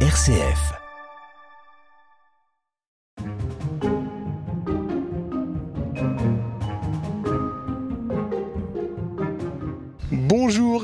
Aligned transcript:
RCF. 0.00 0.85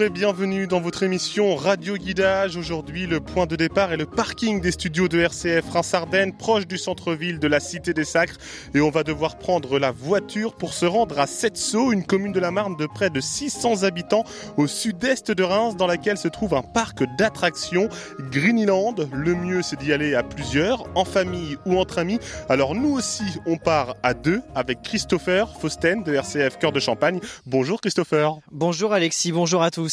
Et 0.02 0.10
bienvenue 0.10 0.66
dans 0.66 0.80
votre 0.80 1.04
émission 1.04 1.54
Radio 1.54 1.96
Guidage. 1.96 2.56
Aujourd'hui, 2.56 3.06
le 3.06 3.20
point 3.20 3.46
de 3.46 3.54
départ 3.54 3.92
est 3.92 3.96
le 3.96 4.06
parking 4.06 4.60
des 4.60 4.72
studios 4.72 5.06
de 5.06 5.20
RCF 5.20 5.70
Reims-Ardennes, 5.70 6.36
proche 6.36 6.66
du 6.66 6.76
centre-ville 6.76 7.38
de 7.38 7.46
la 7.46 7.60
Cité 7.60 7.94
des 7.94 8.04
Sacres. 8.04 8.38
Et 8.74 8.80
on 8.80 8.90
va 8.90 9.04
devoir 9.04 9.38
prendre 9.38 9.78
la 9.78 9.92
voiture 9.92 10.56
pour 10.56 10.72
se 10.72 10.86
rendre 10.86 11.20
à 11.20 11.28
Setso, 11.28 11.92
une 11.92 12.04
commune 12.04 12.32
de 12.32 12.40
la 12.40 12.50
Marne 12.50 12.74
de 12.76 12.86
près 12.86 13.10
de 13.10 13.20
600 13.20 13.84
habitants 13.84 14.24
au 14.56 14.66
sud-est 14.66 15.30
de 15.30 15.42
Reims, 15.44 15.76
dans 15.76 15.86
laquelle 15.86 16.18
se 16.18 16.28
trouve 16.28 16.54
un 16.54 16.62
parc 16.62 17.04
d'attractions, 17.16 17.88
Greenland. 18.32 19.08
Le 19.12 19.36
mieux, 19.36 19.62
c'est 19.62 19.78
d'y 19.78 19.92
aller 19.92 20.14
à 20.14 20.24
plusieurs, 20.24 20.84
en 20.96 21.04
famille 21.04 21.58
ou 21.64 21.78
entre 21.78 21.98
amis. 21.98 22.18
Alors 22.48 22.74
nous 22.74 22.92
aussi, 22.92 23.38
on 23.46 23.56
part 23.56 23.94
à 24.02 24.14
deux 24.14 24.42
avec 24.56 24.82
Christopher 24.82 25.48
Fausten 25.60 26.02
de 26.02 26.14
RCF 26.14 26.58
Cœur 26.58 26.72
de 26.72 26.80
Champagne. 26.80 27.20
Bonjour 27.46 27.80
Christopher. 27.80 28.38
Bonjour 28.50 28.92
Alexis, 28.92 29.30
bonjour 29.30 29.62
à 29.62 29.70
tous. 29.70 29.91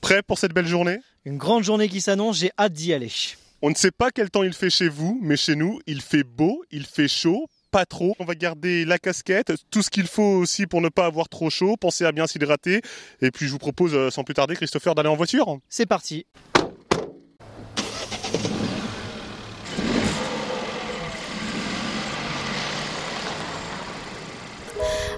Prêt 0.00 0.22
pour 0.22 0.38
cette 0.38 0.52
belle 0.52 0.66
journée? 0.66 0.98
Une 1.24 1.36
grande 1.36 1.62
journée 1.62 1.88
qui 1.88 2.00
s'annonce, 2.00 2.38
j'ai 2.38 2.50
hâte 2.58 2.72
d'y 2.72 2.92
aller. 2.92 3.10
On 3.62 3.70
ne 3.70 3.74
sait 3.74 3.90
pas 3.90 4.10
quel 4.10 4.30
temps 4.30 4.42
il 4.42 4.54
fait 4.54 4.70
chez 4.70 4.88
vous, 4.88 5.18
mais 5.22 5.36
chez 5.36 5.54
nous, 5.54 5.80
il 5.86 6.00
fait 6.00 6.24
beau, 6.24 6.64
il 6.70 6.86
fait 6.86 7.08
chaud, 7.08 7.46
pas 7.70 7.84
trop. 7.84 8.14
On 8.18 8.24
va 8.24 8.34
garder 8.34 8.84
la 8.84 8.98
casquette, 8.98 9.52
tout 9.70 9.82
ce 9.82 9.90
qu'il 9.90 10.06
faut 10.06 10.22
aussi 10.22 10.66
pour 10.66 10.80
ne 10.80 10.88
pas 10.88 11.04
avoir 11.04 11.28
trop 11.28 11.50
chaud. 11.50 11.76
Pensez 11.78 12.04
à 12.04 12.12
bien 12.12 12.26
s'hydrater. 12.26 12.80
Et 13.20 13.30
puis 13.30 13.46
je 13.46 13.52
vous 13.52 13.58
propose, 13.58 13.94
euh, 13.94 14.10
sans 14.10 14.24
plus 14.24 14.34
tarder, 14.34 14.56
Christopher, 14.56 14.94
d'aller 14.94 15.10
en 15.10 15.16
voiture. 15.16 15.58
C'est 15.68 15.86
parti. 15.86 16.26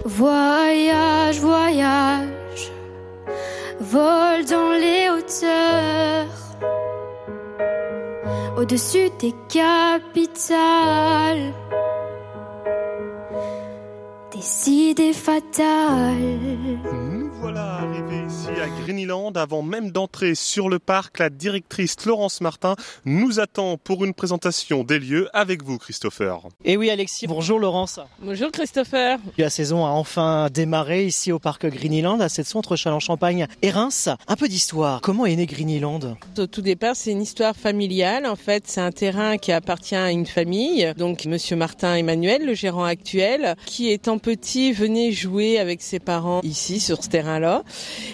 Voyage, 0.05 1.39
voyage, 1.39 2.73
vol 3.83 4.45
dans 4.45 4.73
les 4.73 5.11
hauteurs, 5.11 6.29
au-dessus 8.57 9.11
des 9.19 9.35
capitales, 9.49 10.57
des 14.33 14.71
idées 14.71 15.13
fatales. 15.13 16.39
Nous 16.93 17.22
voilà 17.43 17.79
arrivés 17.79 18.25
ici 18.29 18.49
à 18.61 18.69
Greenland. 18.85 19.37
Avant 19.37 19.63
même 19.63 19.91
d'entrer 19.91 20.37
sur 20.37 20.69
le 20.69 20.79
parc, 20.79 21.19
la 21.19 21.29
directrice 21.29 21.97
Florence 21.99 22.41
Martin 22.41 22.77
nous 23.05 23.41
attend 23.41 23.79
pour 23.79 24.05
une 24.05 24.15
présentation 24.15 24.85
des 24.85 25.01
lieux 25.01 25.29
avec 25.33 25.65
vous, 25.65 25.77
Christopher. 25.77 26.43
Et 26.65 26.77
oui 26.77 26.89
Alexis, 26.89 27.27
bonjour 27.27 27.59
Laurence. 27.59 27.99
Bonjour 28.21 28.53
Christopher. 28.53 29.19
La 29.39 29.51
saison 29.51 29.85
a 29.85 29.89
enfin 29.89 30.51
démarré 30.55 31.05
ici 31.05 31.33
au 31.33 31.41
parc 31.41 31.67
Greenland, 31.67 32.23
à 32.23 32.29
cette 32.29 32.55
entre 32.55 32.77
Châlons-Champagne 32.77 33.49
et 33.63 33.71
Reims. 33.71 34.09
Un 34.29 34.37
peu 34.37 34.47
d'histoire, 34.47 35.01
comment 35.01 35.27
est 35.27 35.35
né 35.35 35.47
Greenland? 35.47 36.17
Au 36.39 36.47
tout 36.47 36.63
départ, 36.63 36.95
c'est 36.95 37.11
une 37.11 37.23
histoire 37.23 37.57
familiale. 37.57 38.27
En 38.27 38.37
fait, 38.37 38.65
c'est 38.69 38.81
un 38.81 38.93
terrain 38.93 39.37
qui 39.37 39.51
appartient 39.51 39.97
à 39.97 40.13
une 40.13 40.27
famille. 40.27 40.93
Donc, 40.97 41.25
Monsieur 41.25 41.57
Martin 41.57 41.97
Emmanuel, 41.97 42.45
le 42.47 42.55
gérant 42.55 42.85
actuel, 42.85 43.57
qui 43.67 43.91
étant 43.91 44.19
petit 44.19 44.73
venait 44.73 45.11
jouer 45.11 45.59
avec 45.59 45.83
ses 45.83 45.99
parents 45.99 46.41
ici 46.43 46.79
sur 46.79 47.03
ce 47.03 47.09
terrain-là. 47.33 47.63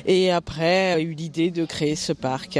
Et 0.06 0.30
après, 0.30 0.92
a 0.92 1.00
eu 1.00 1.12
l'idée 1.12 1.50
de 1.50 1.64
créer 1.64 1.96
ce 1.96 2.12
parc. 2.12 2.58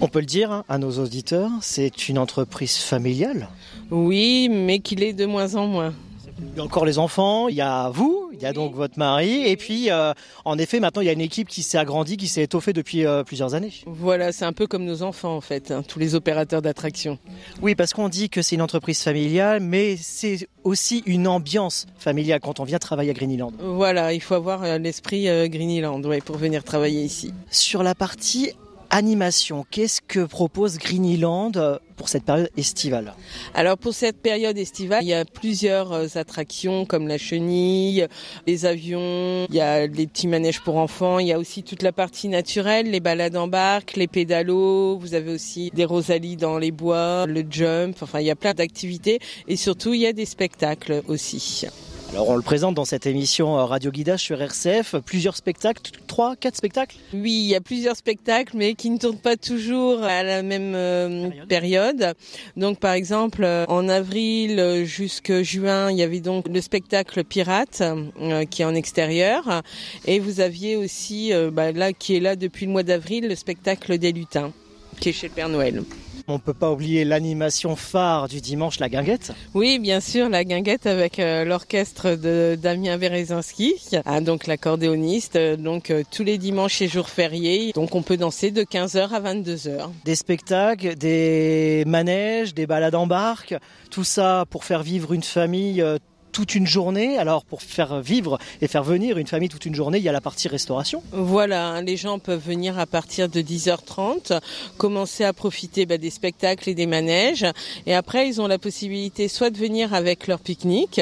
On 0.00 0.08
peut 0.08 0.20
le 0.20 0.26
dire 0.26 0.50
hein, 0.50 0.64
à 0.68 0.78
nos 0.78 0.98
auditeurs, 0.98 1.50
c'est 1.60 2.08
une 2.08 2.18
entreprise 2.18 2.78
familiale. 2.78 3.48
Oui, 3.90 4.48
mais 4.50 4.80
qu'il 4.80 5.02
est 5.02 5.12
de 5.12 5.26
moins 5.26 5.54
en 5.54 5.66
moins. 5.66 5.94
Il 6.42 6.58
y 6.58 6.60
a 6.60 6.64
encore 6.64 6.84
les 6.84 6.98
enfants, 6.98 7.48
il 7.48 7.54
y 7.54 7.60
a 7.60 7.88
vous, 7.90 8.30
il 8.32 8.40
y 8.40 8.46
a 8.46 8.52
donc 8.52 8.74
votre 8.74 8.98
mari, 8.98 9.46
et 9.46 9.56
puis 9.56 9.90
euh, 9.90 10.12
en 10.44 10.58
effet 10.58 10.80
maintenant 10.80 11.00
il 11.00 11.06
y 11.06 11.08
a 11.08 11.12
une 11.12 11.20
équipe 11.20 11.48
qui 11.48 11.62
s'est 11.62 11.78
agrandie, 11.78 12.16
qui 12.16 12.28
s'est 12.28 12.42
étoffée 12.42 12.72
depuis 12.72 13.06
euh, 13.06 13.22
plusieurs 13.22 13.54
années. 13.54 13.72
Voilà, 13.86 14.32
c'est 14.32 14.44
un 14.44 14.52
peu 14.52 14.66
comme 14.66 14.84
nos 14.84 15.02
enfants 15.02 15.36
en 15.36 15.40
fait, 15.40 15.70
hein, 15.70 15.82
tous 15.86 15.98
les 15.98 16.14
opérateurs 16.14 16.60
d'attractions. 16.60 17.18
Oui, 17.62 17.74
parce 17.74 17.94
qu'on 17.94 18.08
dit 18.08 18.28
que 18.28 18.42
c'est 18.42 18.56
une 18.56 18.62
entreprise 18.62 19.02
familiale, 19.02 19.60
mais 19.60 19.96
c'est 19.96 20.48
aussi 20.64 21.02
une 21.06 21.26
ambiance 21.26 21.86
familiale 21.98 22.40
quand 22.40 22.60
on 22.60 22.64
vient 22.64 22.78
travailler 22.78 23.10
à 23.10 23.14
Greenland. 23.14 23.52
Voilà, 23.60 24.12
il 24.12 24.20
faut 24.20 24.34
avoir 24.34 24.62
euh, 24.64 24.78
l'esprit 24.78 25.28
euh, 25.28 25.48
Greenland 25.48 26.04
ouais, 26.04 26.20
pour 26.20 26.36
venir 26.36 26.64
travailler 26.64 27.02
ici. 27.02 27.32
Sur 27.50 27.82
la 27.82 27.94
partie 27.94 28.52
animation, 28.92 29.64
qu'est-ce 29.70 30.02
que 30.06 30.24
propose 30.24 30.78
Greenland 30.78 31.56
euh, 31.56 31.78
pour 31.96 32.10
cette 32.10 32.24
période 32.24 32.50
estivale? 32.58 33.14
Alors 33.54 33.78
pour 33.78 33.94
cette 33.94 34.18
période 34.18 34.58
estivale, 34.58 35.02
il 35.02 35.08
y 35.08 35.14
a 35.14 35.24
plusieurs 35.24 35.92
euh, 35.92 36.06
attractions 36.14 36.84
comme 36.84 37.08
la 37.08 37.16
chenille, 37.16 38.06
les 38.46 38.66
avions, 38.66 39.46
il 39.48 39.54
y 39.54 39.60
a 39.60 39.86
les 39.86 40.06
petits 40.06 40.28
manèges 40.28 40.60
pour 40.60 40.76
enfants, 40.76 41.18
il 41.18 41.26
y 41.26 41.32
a 41.32 41.38
aussi 41.38 41.62
toute 41.62 41.82
la 41.82 41.92
partie 41.92 42.28
naturelle, 42.28 42.90
les 42.90 43.00
balades 43.00 43.36
en 43.36 43.48
barque, 43.48 43.96
les 43.96 44.08
pédalos, 44.08 44.98
vous 44.98 45.14
avez 45.14 45.32
aussi 45.32 45.70
des 45.72 45.86
rosalies 45.86 46.36
dans 46.36 46.58
les 46.58 46.70
bois, 46.70 47.24
le 47.26 47.44
jump, 47.48 47.96
enfin 48.02 48.20
il 48.20 48.26
y 48.26 48.30
a 48.30 48.36
plein 48.36 48.52
d'activités 48.52 49.20
et 49.48 49.56
surtout 49.56 49.94
il 49.94 50.02
y 50.02 50.06
a 50.06 50.12
des 50.12 50.26
spectacles 50.26 51.02
aussi. 51.08 51.66
Alors 52.12 52.28
on 52.28 52.36
le 52.36 52.42
présente 52.42 52.74
dans 52.74 52.84
cette 52.84 53.06
émission 53.06 53.58
euh, 53.58 53.64
Radio 53.64 53.90
Guidage 53.90 54.20
sur 54.20 54.42
RCF, 54.42 54.96
plusieurs 54.96 55.34
spectacles, 55.34 55.92
trois, 56.06 56.36
quatre 56.36 56.56
spectacles? 56.56 56.96
Oui, 57.14 57.32
il 57.32 57.46
y 57.46 57.54
a 57.54 57.60
plusieurs 57.62 57.96
spectacles, 57.96 58.54
mais 58.54 58.74
qui 58.74 58.90
ne 58.90 58.98
tournent 58.98 59.16
pas 59.16 59.38
toujours 59.38 60.02
à 60.02 60.22
la 60.22 60.42
même 60.42 60.74
euh, 60.74 61.30
période. 61.48 62.12
Donc, 62.58 62.78
par 62.80 62.92
exemple, 62.92 63.44
euh, 63.44 63.64
en 63.68 63.88
avril 63.88 64.84
jusqu'à 64.84 65.42
juin, 65.42 65.90
il 65.90 65.96
y 65.96 66.02
avait 66.02 66.20
donc 66.20 66.48
le 66.48 66.60
spectacle 66.60 67.24
Pirate 67.24 67.82
euh, 67.82 68.44
qui 68.44 68.60
est 68.60 68.66
en 68.66 68.74
extérieur, 68.74 69.62
et 70.04 70.18
vous 70.18 70.40
aviez 70.40 70.76
aussi, 70.76 71.32
euh, 71.32 71.50
bah, 71.50 71.72
là, 71.72 71.94
qui 71.94 72.14
est 72.14 72.20
là 72.20 72.36
depuis 72.36 72.66
le 72.66 72.72
mois 72.72 72.82
d'avril, 72.82 73.26
le 73.26 73.34
spectacle 73.34 73.96
des 73.96 74.12
lutins, 74.12 74.52
qui 75.00 75.08
est 75.08 75.12
chez 75.12 75.28
le 75.28 75.32
Père 75.32 75.48
Noël. 75.48 75.82
On 76.28 76.34
ne 76.34 76.38
peut 76.38 76.54
pas 76.54 76.70
oublier 76.70 77.04
l'animation 77.04 77.76
phare 77.76 78.28
du 78.28 78.40
dimanche, 78.40 78.78
la 78.78 78.88
guinguette. 78.88 79.32
Oui, 79.54 79.78
bien 79.78 80.00
sûr, 80.00 80.28
la 80.28 80.44
guinguette 80.44 80.86
avec 80.86 81.18
euh, 81.18 81.44
l'orchestre 81.44 82.14
de 82.14 82.56
Damien 82.60 82.98
Berezinski, 82.98 83.74
ah, 84.04 84.20
donc 84.20 84.46
l'accordéoniste, 84.46 85.36
euh, 85.36 85.56
donc 85.56 85.90
euh, 85.90 86.02
tous 86.10 86.24
les 86.24 86.38
dimanches 86.38 86.80
et 86.82 86.88
jours 86.88 87.08
fériés. 87.08 87.72
Donc 87.74 87.94
on 87.94 88.02
peut 88.02 88.16
danser 88.16 88.50
de 88.50 88.62
15h 88.62 89.10
à 89.10 89.20
22h. 89.20 89.88
Des 90.04 90.14
spectacles, 90.14 90.94
des 90.96 91.84
manèges, 91.86 92.54
des 92.54 92.66
balades 92.66 92.94
en 92.94 93.06
barque, 93.06 93.54
tout 93.90 94.04
ça 94.04 94.44
pour 94.50 94.64
faire 94.64 94.82
vivre 94.82 95.12
une 95.12 95.22
famille 95.22 95.82
euh, 95.82 95.98
toute 96.32 96.54
une 96.54 96.66
journée. 96.66 97.18
Alors 97.18 97.44
pour 97.44 97.62
faire 97.62 98.00
vivre 98.00 98.38
et 98.60 98.68
faire 98.68 98.82
venir 98.82 99.18
une 99.18 99.26
famille 99.26 99.48
toute 99.48 99.66
une 99.66 99.74
journée, 99.74 99.98
il 99.98 100.04
y 100.04 100.08
a 100.08 100.12
la 100.12 100.20
partie 100.20 100.48
restauration. 100.48 101.02
Voilà, 101.12 101.80
les 101.82 101.96
gens 101.96 102.18
peuvent 102.18 102.42
venir 102.44 102.78
à 102.78 102.86
partir 102.86 103.28
de 103.28 103.40
10h30, 103.40 104.40
commencer 104.76 105.24
à 105.24 105.32
profiter 105.32 105.86
bah, 105.86 105.98
des 105.98 106.10
spectacles 106.10 106.68
et 106.70 106.74
des 106.74 106.86
manèges. 106.86 107.46
Et 107.86 107.94
après, 107.94 108.28
ils 108.28 108.40
ont 108.40 108.46
la 108.46 108.58
possibilité 108.58 109.28
soit 109.28 109.50
de 109.50 109.58
venir 109.58 109.94
avec 109.94 110.26
leur 110.26 110.40
pique-nique, 110.40 111.00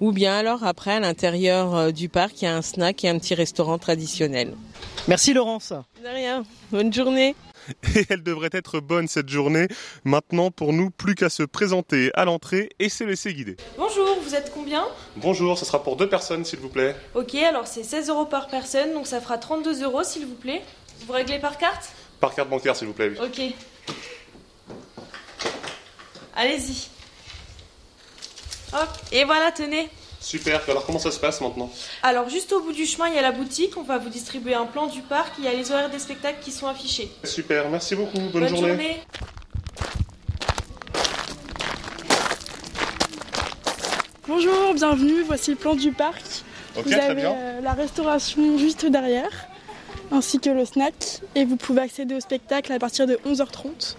ou 0.00 0.12
bien 0.12 0.36
alors 0.36 0.64
après, 0.64 0.92
à 0.92 1.00
l'intérieur 1.00 1.74
euh, 1.74 1.90
du 1.90 2.08
parc, 2.08 2.42
il 2.42 2.44
y 2.44 2.48
a 2.48 2.56
un 2.56 2.62
snack 2.62 3.04
et 3.04 3.08
un 3.08 3.18
petit 3.18 3.34
restaurant 3.34 3.78
traditionnel. 3.78 4.54
Merci 5.08 5.32
Laurence. 5.32 5.72
De 6.02 6.08
rien, 6.08 6.44
bonne 6.70 6.92
journée. 6.92 7.34
Et 7.96 8.06
elle 8.08 8.22
devrait 8.22 8.50
être 8.52 8.80
bonne 8.80 9.08
cette 9.08 9.28
journée. 9.28 9.68
Maintenant, 10.04 10.50
pour 10.50 10.72
nous, 10.72 10.90
plus 10.90 11.14
qu'à 11.14 11.28
se 11.28 11.42
présenter 11.42 12.10
à 12.14 12.24
l'entrée 12.24 12.70
et 12.78 12.88
se 12.88 13.04
laisser 13.04 13.32
guider. 13.34 13.56
Bonjour, 13.76 14.18
vous 14.22 14.34
êtes 14.34 14.52
combien? 14.52 14.86
Bonjour, 15.16 15.58
ce 15.58 15.64
sera 15.64 15.82
pour 15.82 15.96
deux 15.96 16.08
personnes, 16.08 16.44
s'il 16.44 16.58
vous 16.60 16.68
plaît. 16.68 16.96
Ok, 17.14 17.34
alors 17.34 17.66
c'est 17.66 17.82
16 17.84 18.08
euros 18.10 18.26
par 18.26 18.48
personne, 18.48 18.92
donc 18.94 19.06
ça 19.06 19.20
fera 19.20 19.38
32 19.38 19.82
euros 19.84 20.02
s'il 20.04 20.26
vous 20.26 20.34
plaît. 20.34 20.62
Vous 21.06 21.12
réglez 21.12 21.38
par 21.38 21.58
carte? 21.58 21.90
Par 22.20 22.34
carte 22.34 22.48
bancaire, 22.48 22.76
s'il 22.76 22.86
vous 22.88 22.92
plaît. 22.92 23.12
oui. 23.20 23.26
Ok. 23.26 23.94
Allez-y. 26.36 26.88
Hop, 28.72 28.88
et 29.12 29.24
voilà, 29.24 29.50
tenez. 29.52 29.88
Super, 30.20 30.60
alors 30.68 30.84
comment 30.84 30.98
ça 30.98 31.10
se 31.10 31.18
passe 31.18 31.40
maintenant 31.40 31.70
Alors 32.02 32.28
juste 32.28 32.52
au 32.52 32.60
bout 32.60 32.72
du 32.72 32.84
chemin, 32.84 33.08
il 33.08 33.14
y 33.14 33.18
a 33.18 33.22
la 33.22 33.32
boutique, 33.32 33.76
on 33.78 33.82
va 33.82 33.96
vous 33.98 34.10
distribuer 34.10 34.54
un 34.54 34.66
plan 34.66 34.86
du 34.86 35.00
parc, 35.00 35.32
il 35.38 35.44
y 35.44 35.48
a 35.48 35.52
les 35.54 35.70
horaires 35.70 35.88
des 35.90 35.98
spectacles 35.98 36.40
qui 36.42 36.52
sont 36.52 36.66
affichés. 36.66 37.10
Super, 37.24 37.68
merci 37.70 37.94
beaucoup, 37.96 38.18
bonne, 38.32 38.46
journée. 38.48 39.00
Bonjour, 44.28 44.74
bienvenue, 44.74 45.22
voici 45.22 45.50
le 45.50 45.56
plan 45.56 45.74
du 45.74 45.92
parc. 45.92 46.22
Ok, 46.76 46.84
Vous 46.84 46.90
très 46.90 47.00
avez 47.00 47.14
bien. 47.22 47.32
euh, 47.34 47.60
la 47.60 47.72
restauration 47.72 48.58
juste 48.58 48.86
derrière. 48.86 49.30
ainsi 50.12 50.38
que 50.40 50.50
le 50.50 50.64
snack. 50.64 51.20
Et 51.34 51.44
vous 51.44 51.56
pouvez 51.56 51.82
accéder 51.82 52.14
au 52.14 52.20
spectacle 52.20 52.72
à 52.72 52.78
partir 52.78 53.06
de 53.06 53.18
11h30 53.26 53.96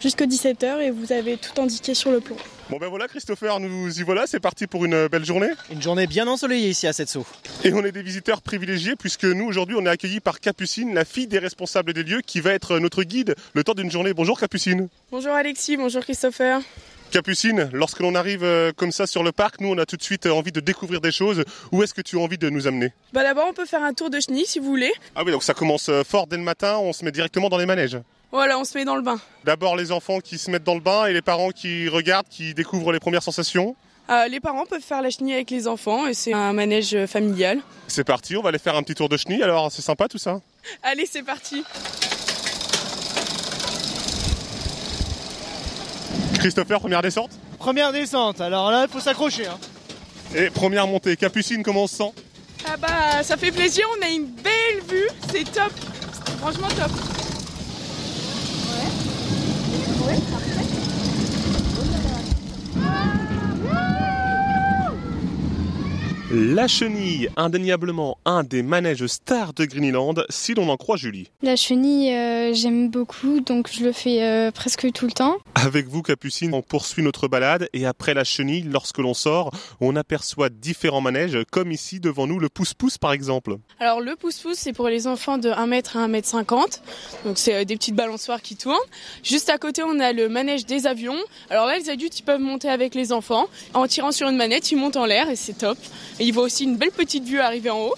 jusqu'à 0.00 0.26
17h 0.26 0.80
et 0.80 0.90
vous 0.90 1.12
avez 1.12 1.36
tout 1.36 1.60
indiqué 1.60 1.94
sur 1.94 2.10
le 2.10 2.20
plan. 2.20 2.36
Bon 2.72 2.78
ben 2.78 2.88
voilà 2.88 3.06
Christopher, 3.06 3.60
nous 3.60 4.00
y 4.00 4.02
voilà, 4.02 4.26
c'est 4.26 4.40
parti 4.40 4.66
pour 4.66 4.86
une 4.86 5.06
belle 5.06 5.26
journée. 5.26 5.50
Une 5.70 5.82
journée 5.82 6.06
bien 6.06 6.26
ensoleillée 6.26 6.70
ici 6.70 6.86
à 6.86 6.94
Setso. 6.94 7.26
Et 7.64 7.72
on 7.74 7.84
est 7.84 7.92
des 7.92 8.00
visiteurs 8.00 8.40
privilégiés 8.40 8.96
puisque 8.96 9.26
nous 9.26 9.44
aujourd'hui 9.44 9.76
on 9.78 9.84
est 9.84 9.90
accueillis 9.90 10.20
par 10.20 10.40
Capucine, 10.40 10.94
la 10.94 11.04
fille 11.04 11.26
des 11.26 11.38
responsables 11.38 11.92
des 11.92 12.02
lieux 12.02 12.22
qui 12.22 12.40
va 12.40 12.54
être 12.54 12.78
notre 12.78 13.02
guide 13.02 13.34
le 13.52 13.62
temps 13.62 13.74
d'une 13.74 13.90
journée. 13.90 14.14
Bonjour 14.14 14.40
Capucine. 14.40 14.88
Bonjour 15.10 15.32
Alexis, 15.32 15.76
bonjour 15.76 16.00
Christopher. 16.00 16.62
Capucine, 17.10 17.68
lorsque 17.74 18.00
l'on 18.00 18.14
arrive 18.14 18.42
euh, 18.42 18.72
comme 18.74 18.90
ça 18.90 19.06
sur 19.06 19.22
le 19.22 19.32
parc, 19.32 19.60
nous 19.60 19.68
on 19.68 19.76
a 19.76 19.84
tout 19.84 19.98
de 19.98 20.02
suite 20.02 20.24
euh, 20.24 20.32
envie 20.32 20.50
de 20.50 20.60
découvrir 20.60 21.02
des 21.02 21.12
choses. 21.12 21.44
Où 21.72 21.82
est-ce 21.82 21.92
que 21.92 22.00
tu 22.00 22.16
as 22.16 22.20
envie 22.20 22.38
de 22.38 22.48
nous 22.48 22.66
amener? 22.66 22.94
Bah 23.12 23.22
d'abord 23.22 23.48
on 23.50 23.52
peut 23.52 23.66
faire 23.66 23.82
un 23.82 23.92
tour 23.92 24.08
de 24.08 24.18
chenille 24.18 24.46
si 24.46 24.60
vous 24.60 24.64
voulez. 24.64 24.94
Ah 25.14 25.24
oui, 25.26 25.32
donc 25.32 25.42
ça 25.42 25.52
commence 25.52 25.90
euh, 25.90 26.04
fort 26.04 26.26
dès 26.26 26.38
le 26.38 26.42
matin, 26.42 26.78
on 26.78 26.94
se 26.94 27.04
met 27.04 27.12
directement 27.12 27.50
dans 27.50 27.58
les 27.58 27.66
manèges. 27.66 27.98
Voilà, 28.32 28.58
on 28.58 28.64
se 28.64 28.78
met 28.78 28.86
dans 28.86 28.96
le 28.96 29.02
bain. 29.02 29.20
D'abord 29.44 29.76
les 29.76 29.92
enfants 29.92 30.20
qui 30.20 30.38
se 30.38 30.50
mettent 30.50 30.64
dans 30.64 30.74
le 30.74 30.80
bain 30.80 31.04
et 31.04 31.12
les 31.12 31.20
parents 31.20 31.50
qui 31.50 31.86
regardent, 31.88 32.28
qui 32.30 32.54
découvrent 32.54 32.90
les 32.90 32.98
premières 32.98 33.22
sensations. 33.22 33.76
Euh, 34.08 34.26
les 34.26 34.40
parents 34.40 34.64
peuvent 34.64 34.80
faire 34.82 35.02
la 35.02 35.10
chenille 35.10 35.34
avec 35.34 35.50
les 35.50 35.68
enfants 35.68 36.06
et 36.06 36.14
c'est 36.14 36.32
un 36.32 36.54
manège 36.54 37.04
familial. 37.06 37.60
C'est 37.88 38.04
parti, 38.04 38.34
on 38.36 38.42
va 38.42 38.48
aller 38.48 38.58
faire 38.58 38.74
un 38.74 38.82
petit 38.82 38.94
tour 38.94 39.10
de 39.10 39.18
chenille. 39.18 39.42
Alors 39.42 39.70
c'est 39.70 39.82
sympa 39.82 40.08
tout 40.08 40.16
ça 40.16 40.40
Allez, 40.82 41.04
c'est 41.04 41.22
parti. 41.22 41.62
Christopher, 46.38 46.80
première 46.80 47.02
descente 47.02 47.30
Première 47.58 47.92
descente, 47.92 48.40
alors 48.40 48.70
là, 48.70 48.86
il 48.88 48.90
faut 48.90 48.98
s'accrocher. 48.98 49.46
Hein. 49.46 49.58
Et 50.34 50.48
première 50.50 50.86
montée. 50.86 51.16
Capucine, 51.16 51.62
comment 51.62 51.84
on 51.84 51.86
se 51.86 51.96
sent? 51.96 52.12
Ah 52.66 52.76
bah 52.78 53.22
ça 53.22 53.36
fait 53.36 53.52
plaisir, 53.52 53.86
on 53.98 54.02
a 54.02 54.08
une 54.08 54.26
belle 54.26 54.80
vue, 54.88 55.08
c'est 55.30 55.44
top. 55.44 55.72
C'est 56.26 56.38
franchement 56.38 56.68
top. 56.68 57.11
La 66.34 66.66
chenille, 66.66 67.28
indéniablement 67.36 68.16
un 68.24 68.42
des 68.42 68.62
manèges 68.62 69.06
stars 69.06 69.52
de 69.52 69.66
Greenland, 69.66 70.24
si 70.30 70.54
l'on 70.54 70.70
en 70.70 70.78
croit 70.78 70.96
Julie. 70.96 71.28
La 71.42 71.56
chenille, 71.56 72.10
euh, 72.14 72.54
j'aime 72.54 72.88
beaucoup, 72.88 73.40
donc 73.40 73.68
je 73.70 73.84
le 73.84 73.92
fais 73.92 74.22
euh, 74.22 74.50
presque 74.50 74.90
tout 74.92 75.04
le 75.04 75.12
temps. 75.12 75.36
Avec 75.54 75.88
vous, 75.88 76.00
Capucine, 76.00 76.54
on 76.54 76.62
poursuit 76.62 77.02
notre 77.02 77.28
balade 77.28 77.68
et 77.74 77.84
après 77.84 78.14
la 78.14 78.24
chenille, 78.24 78.62
lorsque 78.62 78.96
l'on 78.96 79.12
sort, 79.12 79.50
on 79.82 79.94
aperçoit 79.94 80.48
différents 80.48 81.02
manèges, 81.02 81.36
comme 81.50 81.70
ici 81.70 82.00
devant 82.00 82.26
nous 82.26 82.38
le 82.38 82.48
pouce-pouce 82.48 82.96
par 82.96 83.12
exemple. 83.12 83.58
Alors 83.78 84.00
le 84.00 84.16
pouce-pouce, 84.16 84.56
c'est 84.56 84.72
pour 84.72 84.88
les 84.88 85.06
enfants 85.06 85.36
de 85.36 85.50
1 85.50 85.66
mètre 85.66 85.98
à 85.98 86.00
1 86.00 86.08
mètre 86.08 86.28
50. 86.28 86.82
Donc 87.26 87.36
c'est 87.36 87.56
euh, 87.56 87.64
des 87.64 87.76
petites 87.76 87.94
balançoires 87.94 88.40
qui 88.40 88.56
tournent. 88.56 88.78
Juste 89.22 89.50
à 89.50 89.58
côté, 89.58 89.82
on 89.82 90.00
a 90.00 90.14
le 90.14 90.30
manège 90.30 90.64
des 90.64 90.86
avions. 90.86 91.18
Alors 91.50 91.66
là, 91.66 91.76
les 91.76 91.90
adultes, 91.90 92.18
ils 92.20 92.24
peuvent 92.24 92.40
monter 92.40 92.70
avec 92.70 92.94
les 92.94 93.12
enfants. 93.12 93.48
En 93.74 93.86
tirant 93.86 94.12
sur 94.12 94.30
une 94.30 94.36
manette, 94.38 94.72
ils 94.72 94.76
montent 94.76 94.96
en 94.96 95.04
l'air 95.04 95.28
et 95.28 95.36
c'est 95.36 95.58
top. 95.58 95.76
Et 96.22 96.26
ils 96.26 96.32
voient 96.32 96.44
aussi 96.44 96.62
une 96.62 96.76
belle 96.76 96.92
petite 96.92 97.24
vue 97.24 97.40
arriver 97.40 97.70
en 97.70 97.80
haut. 97.80 97.94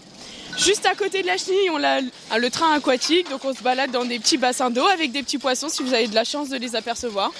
Juste 0.57 0.87
à 0.87 0.95
côté 0.95 1.21
de 1.21 1.27
la 1.27 1.37
chenille, 1.37 1.69
on 1.69 1.85
a 1.85 2.39
le 2.39 2.49
train 2.49 2.73
aquatique, 2.73 3.29
donc 3.29 3.45
on 3.45 3.53
se 3.53 3.63
balade 3.63 3.91
dans 3.91 4.07
des 4.07 4.19
petits 4.19 4.39
bassins 4.39 4.71
d'eau 4.71 4.87
avec 4.87 5.13
des 5.13 5.23
petits 5.23 5.37
poissons 5.37 5.69
si 5.69 5.83
vous 5.83 5.93
avez 5.93 6.09
de 6.09 6.15
la 6.15 6.25
chance 6.25 6.49
de 6.49 6.57
les 6.57 6.75
apercevoir. 6.75 7.33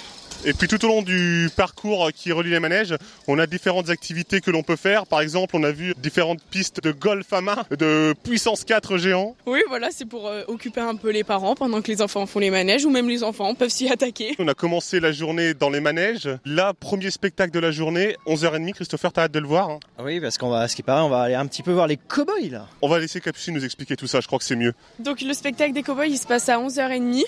Et 0.43 0.53
puis 0.53 0.67
tout 0.67 0.83
au 0.85 0.87
long 0.87 1.01
du 1.01 1.49
parcours 1.55 2.09
qui 2.13 2.31
relie 2.31 2.51
les 2.51 2.59
manèges, 2.59 2.95
on 3.27 3.39
a 3.39 3.47
différentes 3.47 3.89
activités 3.89 4.41
que 4.41 4.51
l'on 4.51 4.63
peut 4.63 4.75
faire. 4.75 5.05
Par 5.07 5.21
exemple, 5.21 5.55
on 5.55 5.63
a 5.63 5.71
vu 5.71 5.93
différentes 5.97 6.41
pistes 6.51 6.83
de 6.83 6.91
golf 6.91 7.31
à 7.33 7.41
main, 7.41 7.57
de 7.71 8.13
puissance 8.23 8.63
4 8.63 8.97
géants. 8.97 9.35
Oui, 9.45 9.61
voilà, 9.69 9.89
c'est 9.91 10.05
pour 10.05 10.27
euh, 10.27 10.43
occuper 10.47 10.81
un 10.81 10.95
peu 10.95 11.11
les 11.11 11.23
parents 11.23 11.55
pendant 11.55 11.81
que 11.81 11.91
les 11.91 12.01
enfants 12.01 12.25
font 12.25 12.39
les 12.39 12.51
manèges, 12.51 12.85
ou 12.85 12.89
même 12.89 13.09
les 13.09 13.23
enfants 13.23 13.55
peuvent 13.55 13.69
s'y 13.69 13.89
attaquer. 13.91 14.35
On 14.39 14.47
a 14.47 14.53
commencé 14.53 14.99
la 14.99 15.11
journée 15.11 15.53
dans 15.53 15.69
les 15.69 15.79
manèges. 15.79 16.29
Là, 16.45 16.73
premier 16.73 17.11
spectacle 17.11 17.51
de 17.51 17.59
la 17.59 17.71
journée, 17.71 18.15
11h30. 18.27 18.73
Christopher, 18.73 19.13
t'as 19.13 19.23
hâte 19.23 19.31
de 19.31 19.39
le 19.39 19.47
voir 19.47 19.69
hein 19.69 19.79
Oui, 19.99 20.19
parce 20.19 20.37
qu'on 20.37 20.49
va, 20.49 20.67
ce 20.67 20.75
qui 20.75 20.83
paraît, 20.83 21.01
on 21.01 21.09
va 21.09 21.21
aller 21.21 21.35
un 21.35 21.47
petit 21.47 21.63
peu 21.63 21.71
voir 21.71 21.87
les 21.87 21.97
cow-boys 21.97 22.49
là. 22.51 22.67
On 22.81 22.89
va 22.89 22.99
laisser 22.99 23.21
Capucine 23.21 23.53
nous 23.53 23.65
expliquer 23.65 23.95
tout 23.95 24.07
ça, 24.07 24.19
je 24.19 24.27
crois 24.27 24.39
que 24.39 24.45
c'est 24.45 24.55
mieux. 24.55 24.73
Donc 24.99 25.21
le 25.21 25.33
spectacle 25.33 25.73
des 25.73 25.83
cow-boys, 25.83 26.07
il 26.07 26.17
se 26.17 26.27
passe 26.27 26.49
à 26.49 26.57
11h30. 26.59 27.23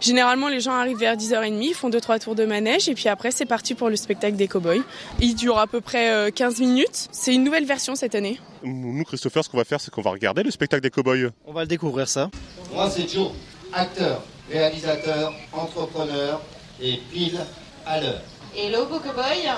Généralement, 0.00 0.48
les 0.48 0.60
gens 0.60 0.72
arrivent 0.72 0.98
vers 0.98 1.16
10h30, 1.16 1.58
ils 1.62 1.74
font 1.74 1.90
2-3 1.90 2.20
tours 2.20 2.34
de 2.34 2.44
manège, 2.46 2.88
et 2.88 2.94
puis 2.94 3.08
après, 3.08 3.30
c'est 3.30 3.46
parti 3.46 3.74
pour 3.74 3.88
le 3.88 3.96
spectacle 3.96 4.36
des 4.36 4.48
cow-boys. 4.48 4.82
Il 5.20 5.34
dure 5.34 5.58
à 5.58 5.66
peu 5.66 5.80
près 5.80 6.10
euh, 6.10 6.30
15 6.30 6.60
minutes. 6.60 7.08
C'est 7.12 7.34
une 7.34 7.44
nouvelle 7.44 7.66
version 7.66 7.94
cette 7.94 8.14
année. 8.14 8.40
Nous, 8.62 9.04
Christopher, 9.04 9.44
ce 9.44 9.48
qu'on 9.48 9.58
va 9.58 9.64
faire, 9.64 9.80
c'est 9.80 9.90
qu'on 9.90 10.02
va 10.02 10.10
regarder 10.10 10.42
le 10.42 10.50
spectacle 10.50 10.82
des 10.82 10.90
cow-boys. 10.90 11.30
On 11.46 11.52
va 11.52 11.62
le 11.62 11.66
découvrir 11.68 12.08
ça. 12.08 12.30
Moi, 12.72 12.90
c'est 12.90 13.08
Joe, 13.12 13.30
acteur, 13.72 14.22
réalisateur, 14.50 15.32
entrepreneur 15.52 16.40
et 16.80 16.96
pile 17.12 17.40
à 17.84 18.00
l'heure. 18.00 18.22
Hello 18.56 18.86
Beau 18.86 18.98
Cowboy, 18.98 19.50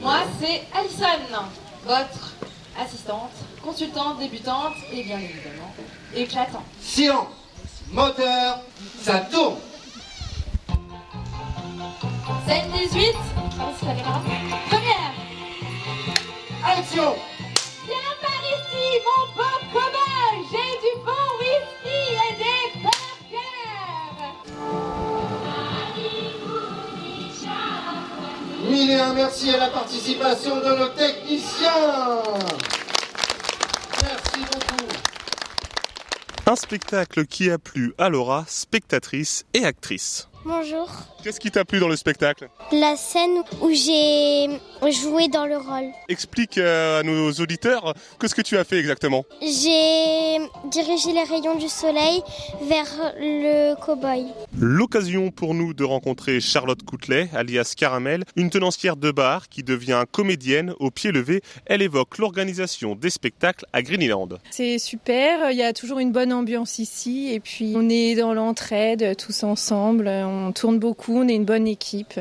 moi 0.00 0.22
c'est 0.40 0.62
Alison, 0.76 1.44
votre 1.86 2.34
assistante, 2.78 3.30
consultante, 3.62 4.18
débutante 4.18 4.74
et 4.92 5.04
bien 5.04 5.18
évidemment 5.18 5.72
éclatant. 6.16 6.64
Silence 6.82 7.28
Moteur, 7.92 8.60
ça 9.00 9.20
tourne 9.30 9.56
Scène 12.24 12.70
18, 12.72 13.14
première, 14.70 15.12
Action. 16.64 17.14
Viens 17.84 18.14
par 18.22 18.40
ici 18.42 18.84
mon 19.04 19.24
beau 19.36 19.56
cowboy, 19.70 20.34
j'ai 20.50 20.72
du 20.80 20.92
bon 21.04 21.24
whisky 21.38 22.00
et 22.14 22.34
des 22.38 22.64
burgers. 22.80 23.52
Mille 28.70 28.90
et 28.90 29.00
un 29.00 29.12
merci 29.12 29.50
à 29.50 29.58
la 29.58 29.68
participation 29.68 30.56
de 30.60 30.78
nos 30.78 30.88
techniciens. 30.88 32.22
Merci 34.02 34.40
beaucoup. 34.50 34.88
Un 36.46 36.56
spectacle 36.56 37.26
qui 37.26 37.50
a 37.50 37.58
plu 37.58 37.92
à 37.98 38.08
Laura, 38.08 38.46
spectatrice 38.48 39.44
et 39.52 39.66
actrice. 39.66 40.28
Bonjour. 40.46 40.90
Qu'est-ce 41.22 41.40
qui 41.40 41.50
t'a 41.50 41.64
plu 41.64 41.80
dans 41.80 41.88
le 41.88 41.96
spectacle? 41.96 42.50
La 42.70 42.96
scène 42.96 43.42
où 43.62 43.70
j'ai 43.70 44.46
joué 44.90 45.28
dans 45.28 45.46
le 45.46 45.56
rôle. 45.56 45.90
Explique 46.10 46.58
euh, 46.58 47.00
à 47.00 47.02
nos 47.02 47.32
auditeurs 47.32 47.94
que 48.18 48.28
ce 48.28 48.34
que 48.34 48.42
tu 48.42 48.58
as 48.58 48.64
fait 48.64 48.78
exactement? 48.78 49.24
J'ai 49.40 50.38
dirigé 50.70 51.12
les 51.14 51.22
rayons 51.22 51.54
du 51.54 51.70
soleil 51.70 52.20
vers 52.68 53.14
le 53.18 53.74
cow-boy. 53.76 54.26
L'occasion 54.58 55.30
pour 55.30 55.54
nous 55.54 55.72
de 55.72 55.82
rencontrer 55.82 56.42
Charlotte 56.42 56.82
Coutelet, 56.82 57.30
alias 57.34 57.72
Caramel, 57.74 58.24
une 58.36 58.50
tenancière 58.50 58.96
de 58.96 59.10
bar 59.10 59.48
qui 59.48 59.62
devient 59.62 60.04
comédienne 60.12 60.74
au 60.78 60.90
pied 60.90 61.10
levé. 61.10 61.40
Elle 61.64 61.80
évoque 61.80 62.18
l'organisation 62.18 62.94
des 62.96 63.08
spectacles 63.08 63.64
à 63.72 63.80
Greenland. 63.80 64.38
C'est 64.50 64.78
super, 64.78 65.50
il 65.52 65.56
y 65.56 65.62
a 65.62 65.72
toujours 65.72 66.00
une 66.00 66.12
bonne 66.12 66.34
ambiance 66.34 66.78
ici 66.78 67.32
et 67.32 67.40
puis 67.40 67.72
on 67.74 67.88
est 67.88 68.14
dans 68.14 68.34
l'entraide 68.34 69.16
tous 69.16 69.42
ensemble, 69.42 70.08
on 70.08 70.33
tourne 70.54 70.78
beaucoup, 70.78 71.16
on 71.18 71.28
est 71.28 71.34
une 71.34 71.44
bonne 71.44 71.66
équipe. 71.66 72.18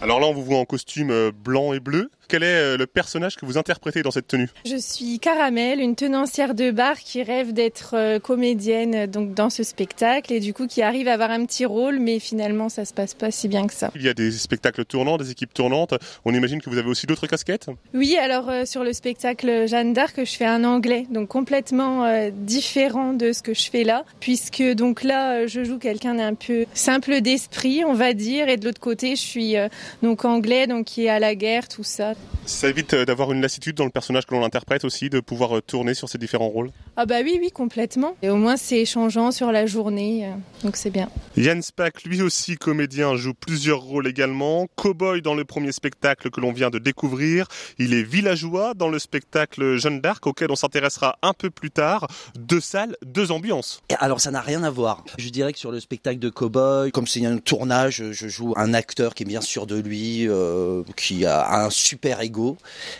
Alors 0.00 0.20
là, 0.20 0.26
on 0.26 0.34
vous 0.34 0.44
voit 0.44 0.58
en 0.58 0.64
costume 0.64 1.10
euh, 1.10 1.32
blanc 1.32 1.72
et 1.72 1.80
bleu. 1.80 2.10
Quel 2.28 2.42
est 2.42 2.46
euh, 2.46 2.76
le 2.76 2.86
personnage 2.86 3.36
que 3.36 3.46
vous 3.46 3.56
interprétez 3.56 4.02
dans 4.02 4.10
cette 4.10 4.26
tenue? 4.26 4.48
Je 4.64 4.76
suis 4.76 5.18
Caramel, 5.20 5.80
une 5.80 5.94
tenancière 5.94 6.54
de 6.54 6.70
bar 6.70 6.98
qui 6.98 7.22
rêve 7.22 7.52
d'être 7.52 7.94
euh, 7.94 8.18
comédienne 8.18 8.94
euh, 8.94 9.06
donc 9.06 9.34
dans 9.34 9.50
ce 9.50 9.62
spectacle 9.62 10.32
et 10.32 10.40
du 10.40 10.52
coup 10.52 10.66
qui 10.66 10.82
arrive 10.82 11.06
à 11.08 11.12
avoir 11.12 11.30
un 11.30 11.44
petit 11.46 11.64
rôle, 11.64 11.98
mais 12.00 12.18
finalement 12.18 12.68
ça 12.68 12.84
se 12.84 12.92
passe 12.92 13.14
pas 13.14 13.30
si 13.30 13.46
bien 13.48 13.66
que 13.66 13.74
ça. 13.74 13.90
Il 13.94 14.02
y 14.02 14.08
a 14.08 14.14
des 14.14 14.32
spectacles 14.32 14.84
tournants, 14.84 15.18
des 15.18 15.30
équipes 15.30 15.54
tournantes. 15.54 15.94
On 16.24 16.34
imagine 16.34 16.60
que 16.60 16.68
vous 16.68 16.78
avez 16.78 16.88
aussi 16.88 17.06
d'autres 17.06 17.26
casquettes? 17.26 17.66
Oui, 17.94 18.16
alors 18.16 18.50
euh, 18.50 18.64
sur 18.64 18.82
le 18.82 18.92
spectacle 18.92 19.68
Jeanne 19.68 19.92
d'Arc, 19.92 20.18
je 20.18 20.36
fais 20.36 20.46
un 20.46 20.64
anglais, 20.64 21.06
donc 21.10 21.28
complètement 21.28 22.04
euh, 22.04 22.30
différent 22.32 23.12
de 23.12 23.32
ce 23.32 23.42
que 23.42 23.54
je 23.54 23.70
fais 23.70 23.84
là, 23.84 24.04
puisque 24.18 24.62
donc 24.62 25.04
là 25.04 25.46
je 25.46 25.62
joue 25.62 25.78
quelqu'un 25.78 26.14
d'un 26.14 26.34
peu 26.34 26.66
simple 26.74 27.20
d'esprit, 27.20 27.84
on 27.84 27.94
va 27.94 28.12
dire, 28.14 28.48
et 28.48 28.56
de 28.56 28.64
l'autre 28.64 28.80
côté 28.80 29.16
je 29.16 29.20
suis 29.20 29.56
euh, 29.56 29.68
donc 30.02 30.24
anglais, 30.24 30.66
donc 30.66 30.86
qui 30.86 31.04
est 31.04 31.08
à 31.08 31.20
la 31.20 31.34
guerre, 31.34 31.68
tout 31.68 31.84
ça. 31.84 32.14
Ça 32.46 32.68
évite 32.68 32.94
euh, 32.94 33.04
d'avoir 33.04 33.32
une 33.32 33.40
lassitude 33.40 33.74
dans 33.74 33.84
le 33.84 33.90
personnage 33.90 34.24
que 34.24 34.32
l'on 34.32 34.44
interprète 34.44 34.84
aussi, 34.84 35.10
de 35.10 35.18
pouvoir 35.18 35.56
euh, 35.56 35.60
tourner 35.60 35.94
sur 35.94 36.08
ces 36.08 36.16
différents 36.16 36.46
rôles. 36.46 36.70
Ah 36.96 37.04
bah 37.04 37.16
oui, 37.24 37.38
oui, 37.40 37.50
complètement. 37.50 38.14
Et 38.22 38.30
au 38.30 38.36
moins 38.36 38.56
c'est 38.56 38.84
changeant 38.84 39.32
sur 39.32 39.50
la 39.50 39.66
journée, 39.66 40.26
euh, 40.26 40.30
donc 40.62 40.76
c'est 40.76 40.90
bien. 40.90 41.08
Yann 41.36 41.60
Spack, 41.60 42.04
lui 42.04 42.22
aussi 42.22 42.54
comédien, 42.54 43.16
joue 43.16 43.34
plusieurs 43.34 43.80
rôles 43.80 44.06
également. 44.06 44.68
Cowboy 44.76 45.22
dans 45.22 45.34
le 45.34 45.44
premier 45.44 45.72
spectacle 45.72 46.30
que 46.30 46.40
l'on 46.40 46.52
vient 46.52 46.70
de 46.70 46.78
découvrir. 46.78 47.48
Il 47.80 47.92
est 47.94 48.04
villageois 48.04 48.74
dans 48.74 48.88
le 48.88 49.00
spectacle 49.00 49.76
Jeanne 49.76 50.00
d'Arc 50.00 50.24
auquel 50.28 50.52
on 50.52 50.56
s'intéressera 50.56 51.18
un 51.22 51.32
peu 51.32 51.50
plus 51.50 51.72
tard. 51.72 52.06
Deux 52.38 52.60
salles, 52.60 52.96
deux 53.04 53.32
ambiances. 53.32 53.82
Alors 53.98 54.20
ça 54.20 54.30
n'a 54.30 54.40
rien 54.40 54.62
à 54.62 54.70
voir. 54.70 55.04
Je 55.18 55.30
dirais 55.30 55.52
que 55.52 55.58
sur 55.58 55.72
le 55.72 55.80
spectacle 55.80 56.20
de 56.20 56.28
Cowboy, 56.28 56.92
comme 56.92 57.08
c'est 57.08 57.26
un 57.26 57.38
tournage, 57.38 58.04
je 58.12 58.28
joue 58.28 58.54
un 58.56 58.72
acteur 58.72 59.14
qui 59.14 59.24
est 59.24 59.26
bien 59.26 59.40
sûr 59.40 59.66
de 59.66 59.80
lui, 59.80 60.28
euh, 60.28 60.84
qui 60.96 61.26
a 61.26 61.64
un 61.64 61.70
super 61.70 62.05
Hugo, 62.10 62.56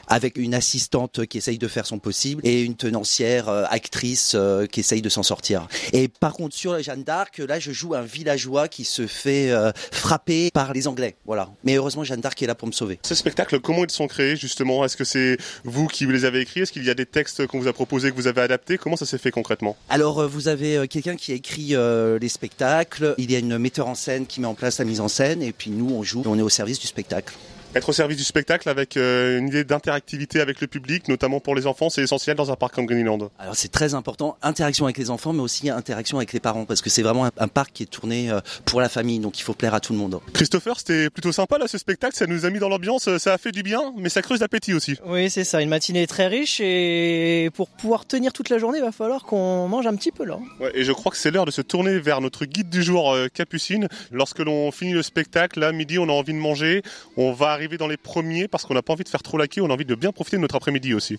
avec 0.09 0.37
une 0.37 0.55
assistante 0.55 1.27
qui 1.27 1.39
essaye 1.39 1.59
de 1.59 1.69
faire 1.69 1.87
son 1.87 1.99
possible 1.99 2.41
et 2.45 2.63
une 2.63 2.75
tenancière 2.75 3.49
euh, 3.49 3.65
actrice 3.69 4.33
euh, 4.35 4.67
qui 4.67 4.81
essaye 4.81 5.03
de 5.03 5.09
s'en 5.09 5.23
sortir. 5.23 5.69
Et 5.93 6.09
par 6.09 6.33
contre, 6.33 6.55
sur 6.55 6.73
la 6.73 6.83
Jeanne 6.83 7.03
d'Arc, 7.03 7.39
là, 7.39 7.59
je 7.59 7.73
joue 7.73 7.95
un 7.95 8.03
villageois 8.03 8.69
qui 8.69 8.85
se 8.85 9.07
fait 9.07 9.51
euh, 9.51 9.73
frapper 9.93 10.51
par 10.53 10.73
les 10.73 10.89
Anglais. 10.89 11.17
Voilà. 11.27 11.51
Mais 11.65 11.75
heureusement, 11.75 12.05
Jeanne 12.05 12.21
d'Arc 12.21 12.43
est 12.43 12.47
là 12.47 12.55
pour 12.55 12.69
me 12.69 12.73
sauver. 12.73 12.99
Ces 13.03 13.15
spectacles, 13.15 13.61
comment 13.61 13.85
ils 13.85 13.91
sont 13.91 14.07
créés 14.07 14.37
justement? 14.37 14.85
Est-ce 14.85 14.97
que 14.97 15.05
c'est 15.05 15.37
vous 15.65 15.87
qui 15.87 16.07
les 16.07 16.25
avez 16.25 16.41
écrits? 16.41 16.61
Est-ce 16.61 16.73
qu'il 16.73 16.85
y 16.85 16.91
a 16.91 16.95
des 16.95 17.07
textes 17.07 17.47
qu'on 17.47 17.59
vous 17.59 17.69
a 17.69 17.73
proposés 17.73 18.11
que 18.11 18.17
vous 18.17 18.27
avez 18.27 18.41
adaptés? 18.41 18.79
Comment 18.79 18.97
ça 18.97 19.07
s'est 19.07 19.19
fait 19.19 19.31
concrètement? 19.31 19.77
Alors, 19.89 20.29
vous 20.29 20.49
avez 20.49 20.87
quelqu'un 20.89 21.17
qui 21.17 21.33
a 21.33 21.35
écrit 21.35 21.75
les 22.21 22.29
spectacles. 22.29 23.15
Il 23.19 23.31
y 23.31 23.37
a 23.37 23.39
une 23.39 23.59
metteur 23.59 23.89
en 23.89 23.95
scène 23.95 24.27
qui 24.27 24.41
met 24.41 24.47
en 24.47 24.55
place 24.55 24.79
la 24.79 24.85
mise 24.85 25.01
en 25.01 25.09
scène. 25.09 25.43
Et 25.43 25.53
puis 25.53 25.71
nous, 25.71 25.91
on 25.91 26.03
joue. 26.03 26.23
On 26.27 26.39
est 26.39 26.43
au 26.43 26.49
service 26.49 26.79
du 26.79 26.87
spectacle. 26.87 27.35
Être 27.75 27.91
au 27.91 27.93
service 27.93 28.17
du 28.17 28.25
spectacle 28.25 28.69
avec 28.69 28.97
euh, 28.97 29.39
une 29.39 29.49
idée 29.49 29.65
d'interactivité 29.65 30.41
avec 30.41 30.61
le 30.61 30.67
public, 30.67 31.09
notamment 31.09 31.41
pour 31.41 31.55
les 31.55 31.67
enfants, 31.67 31.91
c'est 31.91 32.03
essentiel 32.03 32.37
dans 32.37 32.51
un 32.51 32.57
parc 32.57 32.75
comme 32.75 32.87
Greenland. 32.87 33.29
Alors 33.39 33.55
c'est 33.55 33.71
très 33.71 33.95
important, 33.95 34.39
interaction 34.43 34.87
avec 34.87 34.97
les 34.97 35.11
enfants, 35.11 35.33
mais 35.33 35.43
aussi 35.43 35.69
interaction 35.69 36.17
avec 36.17 36.33
les 36.33 36.41
parents, 36.41 36.65
parce 36.65 36.81
que 36.81 36.89
c'est 36.89 37.03
vraiment 37.03 37.27
un, 37.27 37.31
un 37.37 37.49
parc 37.49 37.73
qui 37.75 37.83
est 37.83 37.87
tourné 37.87 38.31
euh, 38.31 38.41
pour 38.65 38.81
la 38.81 38.89
famille, 38.89 39.19
donc 39.19 39.39
il 39.39 39.43
faut 39.43 39.53
plaire 39.53 39.75
à 39.75 39.81
tout 39.81 39.93
le 39.93 39.99
monde. 39.99 40.21
Christopher, 40.33 40.79
c'était 40.79 41.11
plutôt 41.11 41.33
sympa 41.33 41.59
là 41.59 41.69
ce 41.69 41.77
spectacle, 41.77 42.17
ça 42.17 42.27
nous 42.27 42.47
a 42.47 42.51
mis 42.51 42.59
dans 42.59 42.69
l'ambiance, 42.69 43.09
ça 43.19 43.35
a 43.35 43.39
fait 43.39 43.53
du 43.53 43.63
bien, 43.63 43.93
mais 43.97 44.09
ça 44.09 44.23
creuse 44.23 44.41
l'appétit 44.41 44.73
aussi. 44.73 44.97
Oui, 45.05 45.29
c'est 45.29 45.45
ça, 45.45 45.61
une 45.61 45.69
matinée 45.69 46.07
très 46.07 46.29
riche 46.29 46.61
et 46.61 47.51
pour 47.55 47.69
pouvoir 47.69 48.07
tenir 48.07 48.33
toute 48.33 48.49
la 48.49 48.59
journée, 48.59 48.79
il 48.79 48.85
va 48.85 48.93
falloir 48.93 49.25
qu'on 49.25 49.69
mange 49.69 49.87
un 49.87 49.97
petit 49.97 50.13
peu 50.13 50.25
là. 50.25 50.39
Ouais, 50.61 50.71
et 50.75 50.85
je 50.85 50.93
crois 50.93 51.13
que 51.13 51.19
c'est 51.19 51.31
l'heure 51.31 51.45
de 51.45 51.51
se 51.51 51.63
tourner 51.63 51.99
vers 51.99 52.21
notre 52.21 52.47
guide 52.47 52.71
du 52.71 52.83
jour, 52.83 53.13
euh, 53.13 53.29
Capucine. 53.33 53.89
Lorsque 54.13 54.39
l'on 54.39 54.71
finit 54.71 54.93
le 54.93 55.03
spectacle, 55.03 55.61
là, 55.61 55.73
midi, 55.73 55.99
on 55.99 56.09
a 56.09 56.13
envie 56.13 56.33
de 56.33 56.39
manger, 56.39 56.83
on 57.17 57.33
va 57.33 57.53
dans 57.79 57.89
les 57.89 57.97
premiers 57.97 58.49
parce 58.49 58.65
qu'on 58.65 58.75
n'a 58.75 58.83
pas 58.83 58.93
envie 58.93 59.05
de 59.05 59.09
faire 59.09 59.23
trop 59.23 59.37
la 59.37 59.47
on 59.61 59.71
a 59.71 59.73
envie 59.73 59.85
de 59.85 59.95
bien 59.95 60.13
profiter 60.13 60.37
de 60.37 60.43
notre 60.43 60.57
après-midi 60.57 60.93
aussi. 60.93 61.19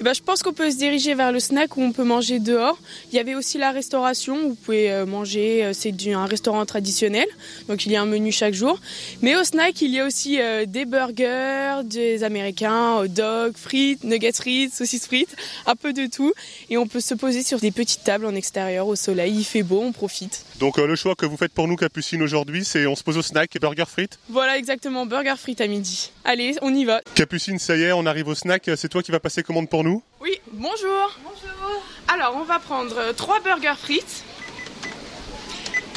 Eh 0.00 0.02
ben, 0.02 0.14
je 0.14 0.22
pense 0.22 0.42
qu'on 0.42 0.52
peut 0.52 0.70
se 0.70 0.76
diriger 0.76 1.14
vers 1.14 1.32
le 1.32 1.40
snack 1.40 1.76
où 1.76 1.82
on 1.82 1.92
peut 1.92 2.04
manger 2.04 2.40
dehors. 2.40 2.78
Il 3.12 3.16
y 3.16 3.18
avait 3.18 3.34
aussi 3.34 3.58
la 3.58 3.70
restauration 3.70 4.36
où 4.36 4.48
vous 4.50 4.54
pouvez 4.54 4.90
euh, 4.90 5.06
manger, 5.06 5.64
euh, 5.64 5.72
c'est 5.72 5.94
un 6.08 6.26
restaurant 6.26 6.64
traditionnel, 6.66 7.26
donc 7.68 7.86
il 7.86 7.92
y 7.92 7.96
a 7.96 8.02
un 8.02 8.06
menu 8.06 8.32
chaque 8.32 8.54
jour. 8.54 8.80
Mais 9.22 9.36
au 9.36 9.44
snack, 9.44 9.80
il 9.82 9.90
y 9.90 10.00
a 10.00 10.06
aussi 10.06 10.40
euh, 10.40 10.66
des 10.66 10.86
burgers, 10.86 11.82
des 11.84 12.24
américains, 12.24 12.96
hot 12.96 13.08
dogs, 13.08 13.56
frites, 13.56 14.02
nuggets 14.04 14.32
frites, 14.32 14.74
saucisses 14.74 15.06
frites, 15.06 15.36
un 15.66 15.76
peu 15.76 15.92
de 15.92 16.06
tout. 16.06 16.32
Et 16.70 16.78
on 16.78 16.86
peut 16.86 17.00
se 17.00 17.14
poser 17.14 17.42
sur 17.42 17.58
des 17.58 17.70
petites 17.70 18.04
tables 18.04 18.26
en 18.26 18.34
extérieur 18.34 18.88
au 18.88 18.96
soleil, 18.96 19.34
il 19.36 19.44
fait 19.44 19.62
beau, 19.62 19.82
on 19.82 19.92
profite. 19.92 20.44
Donc 20.58 20.78
euh, 20.78 20.86
le 20.86 20.96
choix 20.96 21.14
que 21.14 21.24
vous 21.24 21.36
faites 21.36 21.52
pour 21.52 21.68
nous, 21.68 21.76
Capucine, 21.76 22.20
aujourd'hui, 22.22 22.64
c'est 22.64 22.86
on 22.86 22.96
se 22.96 23.04
pose 23.04 23.16
au 23.16 23.22
snack 23.22 23.54
et 23.54 23.58
burger 23.60 23.84
frites. 23.86 24.18
Voilà 24.28 24.58
exactement, 24.58 25.06
burger 25.06 25.34
frites 25.38 25.60
à 25.60 25.66
midi. 25.68 26.10
Allez, 26.24 26.56
on 26.62 26.74
y 26.74 26.84
va. 26.84 27.00
Capucine, 27.14 27.58
ça 27.58 27.76
y 27.76 27.82
est, 27.82 27.92
on 27.92 28.06
arrive 28.06 28.28
au 28.28 28.34
snack, 28.34 28.68
c'est 28.76 28.88
toi 28.88 29.02
qui 29.02 29.12
vas 29.12 29.20
passer 29.20 29.42
commande 29.44 29.68
pour 29.68 29.84
nous 29.84 30.02
Oui, 30.20 30.40
bonjour. 30.52 31.16
Bonjour. 31.22 31.82
Alors, 32.08 32.36
on 32.36 32.44
va 32.44 32.58
prendre 32.58 32.96
euh, 32.98 33.12
trois 33.12 33.40
burgers 33.40 33.78
frites 33.78 34.24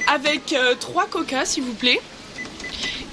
avec 0.07 0.53
euh, 0.53 0.75
trois 0.75 1.07
coca, 1.07 1.45
s'il 1.45 1.63
vous 1.63 1.73
plaît. 1.73 1.99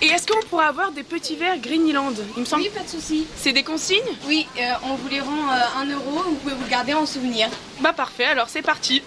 Et 0.00 0.06
est-ce 0.06 0.26
qu'on 0.28 0.40
pourrait 0.48 0.66
avoir 0.66 0.92
des 0.92 1.02
petits 1.02 1.34
verres 1.36 1.58
Greenland 1.58 2.14
Il 2.36 2.40
me 2.40 2.44
semble? 2.44 2.62
Oui, 2.62 2.70
pas 2.72 2.84
de 2.84 2.88
souci. 2.88 3.26
C'est 3.36 3.52
des 3.52 3.62
consignes? 3.64 3.98
Oui, 4.26 4.46
euh, 4.58 4.72
on 4.84 4.94
vous 4.94 5.08
les 5.08 5.20
rend 5.20 5.50
euh, 5.52 5.80
1 5.82 5.86
euro, 5.90 6.22
vous 6.24 6.34
pouvez 6.36 6.54
vous 6.54 6.62
le 6.64 6.70
garder 6.70 6.94
en 6.94 7.06
souvenir. 7.06 7.48
Bah 7.80 7.92
parfait, 7.92 8.24
alors 8.26 8.48
c'est 8.48 8.62
parti. 8.62 9.02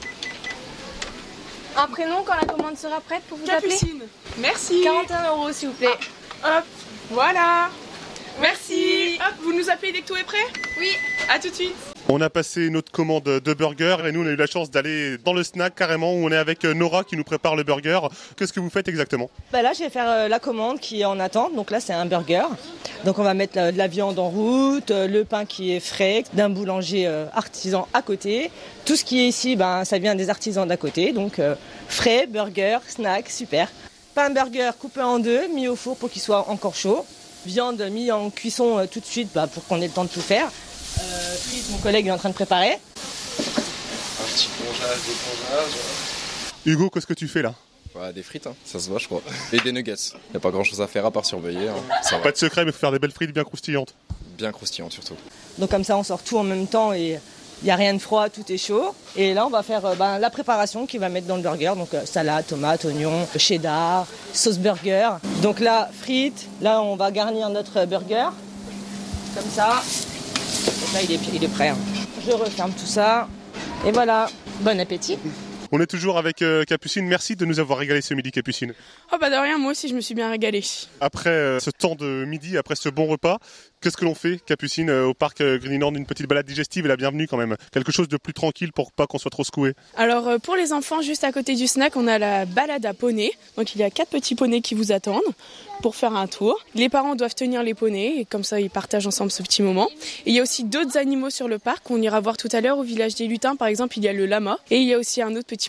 Un 1.78 1.88
prénom 1.88 2.24
quand 2.24 2.36
la 2.36 2.46
commande 2.46 2.78
sera 2.78 3.00
prête 3.02 3.24
pour 3.24 3.38
vous 3.38 3.46
Capucine. 3.46 4.02
Merci. 4.38 4.84
appeler 4.88 5.08
41 5.08 5.30
euros 5.30 5.52
s'il 5.52 5.70
vous 5.70 5.74
plaît. 5.76 5.98
Hop, 6.44 6.64
voilà. 7.10 7.70
Merci. 8.40 9.20
Hop, 9.20 9.36
vous 9.44 9.54
nous 9.54 9.70
appelez 9.70 9.92
dès 9.92 10.02
que 10.02 10.08
tout 10.08 10.16
est 10.16 10.24
prêt? 10.24 10.46
Oui. 10.80 10.92
À 11.30 11.40
tout 11.40 11.50
de 11.50 11.56
suite. 11.56 11.76
On 12.10 12.20
a 12.20 12.30
passé 12.30 12.70
notre 12.70 12.92
commande 12.92 13.24
de 13.24 13.54
burger 13.54 13.98
et 14.06 14.12
nous 14.12 14.24
on 14.24 14.28
a 14.28 14.32
eu 14.32 14.36
la 14.36 14.48
chance 14.48 14.70
d'aller 14.70 15.18
dans 15.24 15.32
le 15.34 15.44
snack 15.44 15.76
carrément 15.76 16.12
où 16.14 16.26
on 16.26 16.32
est 16.32 16.36
avec 16.36 16.66
euh, 16.66 16.74
Nora 16.74 17.06
qui 17.06 17.16
nous 17.16 17.24
prépare 17.24 17.56
le 17.56 17.64
burger. 17.64 18.00
Qu'est-ce 18.36 18.52
que 18.52 18.60
vous 18.60 18.70
faites 18.70 18.90
exactement? 18.90 19.30
Bah 19.54 19.62
là, 19.62 19.72
je 19.74 19.80
vais 19.84 19.90
faire 19.90 20.10
euh, 20.10 20.28
la 20.28 20.40
commande 20.40 20.80
qui 20.82 21.02
est 21.02 21.06
en 21.06 21.20
attente. 21.22 21.56
Donc 21.56 21.72
là, 21.72 21.80
c'est 21.80 21.94
un 21.94 22.06
burger. 22.06 22.44
Donc 23.06 23.18
on 23.18 23.24
va 23.24 23.34
mettre 23.34 23.56
la- 23.56 23.72
de 23.72 23.78
la 23.78 23.88
viande 23.88 24.20
en 24.20 24.30
route, 24.30 24.92
euh, 24.92 25.08
le 25.08 25.24
pain 25.24 25.46
qui 25.46 25.72
est 25.74 25.80
frais, 25.80 26.24
d'un 26.34 26.50
boulanger 26.50 27.08
euh, 27.08 27.26
artisan 27.34 27.88
à 27.94 28.02
côté. 28.02 28.52
Tout 28.84 28.98
ce 28.98 29.06
qui 29.06 29.22
est 29.22 29.28
ici, 29.28 29.56
ben, 29.56 29.86
ça 29.86 29.98
vient 29.98 30.16
des 30.16 30.30
artisans 30.30 30.68
d'à 30.68 30.78
côté. 30.78 31.14
Donc 31.14 31.40
euh, 31.40 31.56
frais, 31.88 32.28
burger, 32.28 32.80
snack, 32.90 33.30
super. 33.30 33.70
Pain 34.16 34.32
burger 34.32 34.72
coupé 34.78 35.02
en 35.02 35.20
deux, 35.20 35.48
mis 35.54 35.70
au 35.70 35.78
four 35.78 35.96
pour 35.96 36.10
qu'il 36.10 36.22
soit 36.22 36.50
encore 36.50 36.76
chaud. 36.76 37.06
Viande 37.46 37.82
mis 37.90 38.12
en 38.12 38.30
cuisson 38.32 38.80
euh, 38.80 38.86
tout 38.86 39.00
de 39.00 39.06
suite 39.06 39.30
bah, 39.34 39.48
pour 39.48 39.66
qu'on 39.66 39.82
ait 39.82 39.88
le 39.88 39.94
temps 39.94 40.04
de 40.04 40.10
tout 40.10 40.20
faire. 40.20 40.52
Euh, 41.00 41.36
frites, 41.36 41.70
mon 41.72 41.78
collègue 41.78 42.08
est 42.08 42.12
en 42.12 42.18
train 42.18 42.30
de 42.30 42.34
préparer. 42.34 42.74
Un 42.74 44.24
petit 44.26 44.48
pongeage, 44.58 45.00
dépongeage. 45.08 45.80
Hugo, 46.66 46.90
qu'est-ce 46.90 47.08
que 47.08 47.14
tu 47.14 47.28
fais 47.28 47.42
là? 47.42 47.54
Des 48.16 48.24
frites, 48.24 48.48
hein, 48.48 48.56
ça 48.66 48.80
se 48.80 48.90
voit, 48.90 49.00
je 49.00 49.06
crois. 49.08 49.22
Et 49.52 49.60
des 49.60 49.72
nuggets. 49.74 49.96
Y 50.34 50.38
a 50.38 50.40
pas 50.40 50.50
grand 50.52 50.64
chose 50.64 50.80
à 50.80 50.88
faire 50.88 51.06
à 51.06 51.12
part 51.12 51.26
surveiller. 51.26 51.68
hein. 51.68 51.76
Ça 52.04 52.16
va. 52.18 52.24
Pas 52.24 52.32
de 52.32 52.38
secret, 52.38 52.64
mais 52.64 52.70
il 52.70 52.74
faut 52.74 52.80
faire 52.80 52.92
des 52.94 53.00
belles 53.00 53.12
frites 53.12 53.34
bien 53.34 53.44
croustillantes. 53.44 53.94
Bien 54.38 54.52
croustillant 54.54 54.90
surtout. 54.90 55.16
Donc 55.58 55.70
comme 55.70 55.84
ça, 55.84 55.98
on 55.98 56.04
sort 56.04 56.24
tout 56.24 56.38
en 56.38 56.44
même 56.44 56.68
temps 56.68 56.94
et 56.94 57.20
il 57.62 57.66
n'y 57.66 57.70
a 57.72 57.76
rien 57.76 57.94
de 57.94 58.00
froid, 58.00 58.30
tout 58.30 58.50
est 58.50 58.58
chaud. 58.58 58.96
Et 59.18 59.34
là, 59.34 59.46
on 59.46 59.50
va 59.50 59.62
faire 59.62 59.86
euh, 59.86 59.96
ben, 59.96 60.20
la 60.20 60.30
préparation 60.30 60.88
qu'il 60.88 61.02
va 61.02 61.10
mettre 61.10 61.28
dans 61.28 61.36
le 61.36 61.42
burger. 61.42 61.74
Donc 61.76 61.94
euh, 61.94 62.06
salade, 62.06 62.48
tomate, 62.48 62.86
oignon, 62.86 63.28
cheddar, 63.38 64.08
sauce 64.34 64.58
burger. 64.58 65.10
Donc 65.42 65.60
là, 65.60 65.90
frites. 66.02 66.48
Là, 66.62 66.82
on 66.82 66.96
va 66.96 67.12
garnir 67.12 67.50
notre 67.50 67.84
burger. 67.86 68.30
Comme 69.36 69.50
ça. 69.54 69.84
Donc 70.66 70.94
là, 70.94 71.00
il 71.04 71.44
est, 71.44 71.48
prêt. 71.48 71.70
hein. 71.70 71.78
Je 72.26 72.32
referme 72.32 72.72
tout 72.72 72.86
ça. 72.86 73.28
Et 73.86 73.92
voilà. 73.92 74.30
Bon 74.62 74.80
appétit. 74.80 75.18
On 75.74 75.80
est 75.80 75.88
toujours 75.88 76.18
avec 76.18 76.42
euh, 76.42 76.66
Capucine. 76.66 77.06
Merci 77.06 77.38
de 77.38 77.46
nous 77.46 77.62
avoir 77.62 77.80
régalé 77.80 78.02
ce 78.02 78.14
midi, 78.14 78.32
Capucine. 78.32 78.74
Oh 79.14 79.16
bah 79.22 79.30
de 79.30 79.36
rien, 79.36 79.58
moi 79.58 79.72
aussi 79.72 79.88
je 79.88 79.96
me 79.96 80.02
suis 80.02 80.14
bien 80.14 80.30
régalée. 80.30 80.64
Après 81.00 81.30
euh, 81.30 81.60
ce 81.62 81.70
temps 81.70 81.96
de 81.96 82.26
midi, 82.26 82.58
après 82.58 82.76
ce 82.76 82.90
bon 82.90 83.06
repas, 83.06 83.38
qu'est-ce 83.80 83.96
que 83.96 84.04
l'on 84.04 84.14
fait, 84.14 84.44
Capucine, 84.46 84.90
euh, 84.90 85.06
au 85.06 85.14
parc 85.14 85.42
Greenland 85.42 85.96
Une 85.96 86.06
petite 86.06 86.28
balade 86.28 86.46
digestive 86.46 86.84
et 86.84 86.90
la 86.90 86.98
bienvenue 86.98 87.26
quand 87.26 87.38
même. 87.38 87.56
Quelque 87.72 87.94
chose 87.94 88.10
de 88.10 88.18
plus 88.18 88.34
tranquille 88.34 88.74
pour 88.74 88.92
pas 88.92 89.08
qu'on 89.08 89.18
soit 89.18 89.32
trop 89.32 89.46
secoué. 89.46 89.74
Alors 89.96 90.42
pour 90.42 90.58
les 90.58 90.74
enfants, 90.74 91.02
juste 91.02 91.24
à 91.24 91.32
côté 91.32 91.56
du 91.56 91.68
snack, 91.68 91.96
on 91.96 92.06
a 92.06 92.20
la 92.20 92.46
balade 92.46 92.86
à 92.86 92.94
poney. 92.94 93.32
Donc 93.56 93.74
il 93.74 93.80
y 93.80 93.84
a 93.84 93.90
quatre 93.90 94.10
petits 94.10 94.36
poneys 94.36 94.60
qui 94.60 94.76
vous 94.76 94.92
attendent 94.92 95.22
pour 95.82 95.96
faire 95.96 96.18
un 96.18 96.28
tour. 96.28 96.60
Les 96.76 96.90
parents 96.90 97.16
doivent 97.16 97.34
tenir 97.34 97.64
les 97.64 97.74
poneys 97.74 98.20
et 98.20 98.26
comme 98.26 98.44
ça 98.44 98.60
ils 98.60 98.70
partagent 98.70 99.08
ensemble 99.08 99.32
ce 99.32 99.42
petit 99.42 99.62
moment. 99.62 99.90
Et 100.26 100.32
il 100.32 100.34
y 100.34 100.40
a 100.40 100.44
aussi 100.44 100.66
d'autres 100.66 100.98
animaux 100.98 101.30
sur 101.30 101.48
le 101.48 101.60
parc 101.60 101.84
qu'on 101.84 102.02
ira 102.02 102.20
voir 102.20 102.36
tout 102.36 102.50
à 102.52 102.60
l'heure 102.60 102.78
au 102.78 102.84
village 102.84 103.16
des 103.16 103.28
lutins. 103.28 103.56
Par 103.56 103.70
exemple, 103.70 103.98
il 103.98 104.04
y 104.04 104.10
a 104.10 104.14
le 104.14 104.26
lama 104.26 104.60
et 104.70 104.78
il 104.78 104.88
y 104.88 104.94
a 104.94 105.00
aussi 105.00 105.22
un 105.22 105.34
autre 105.36 105.48
petit 105.48 105.61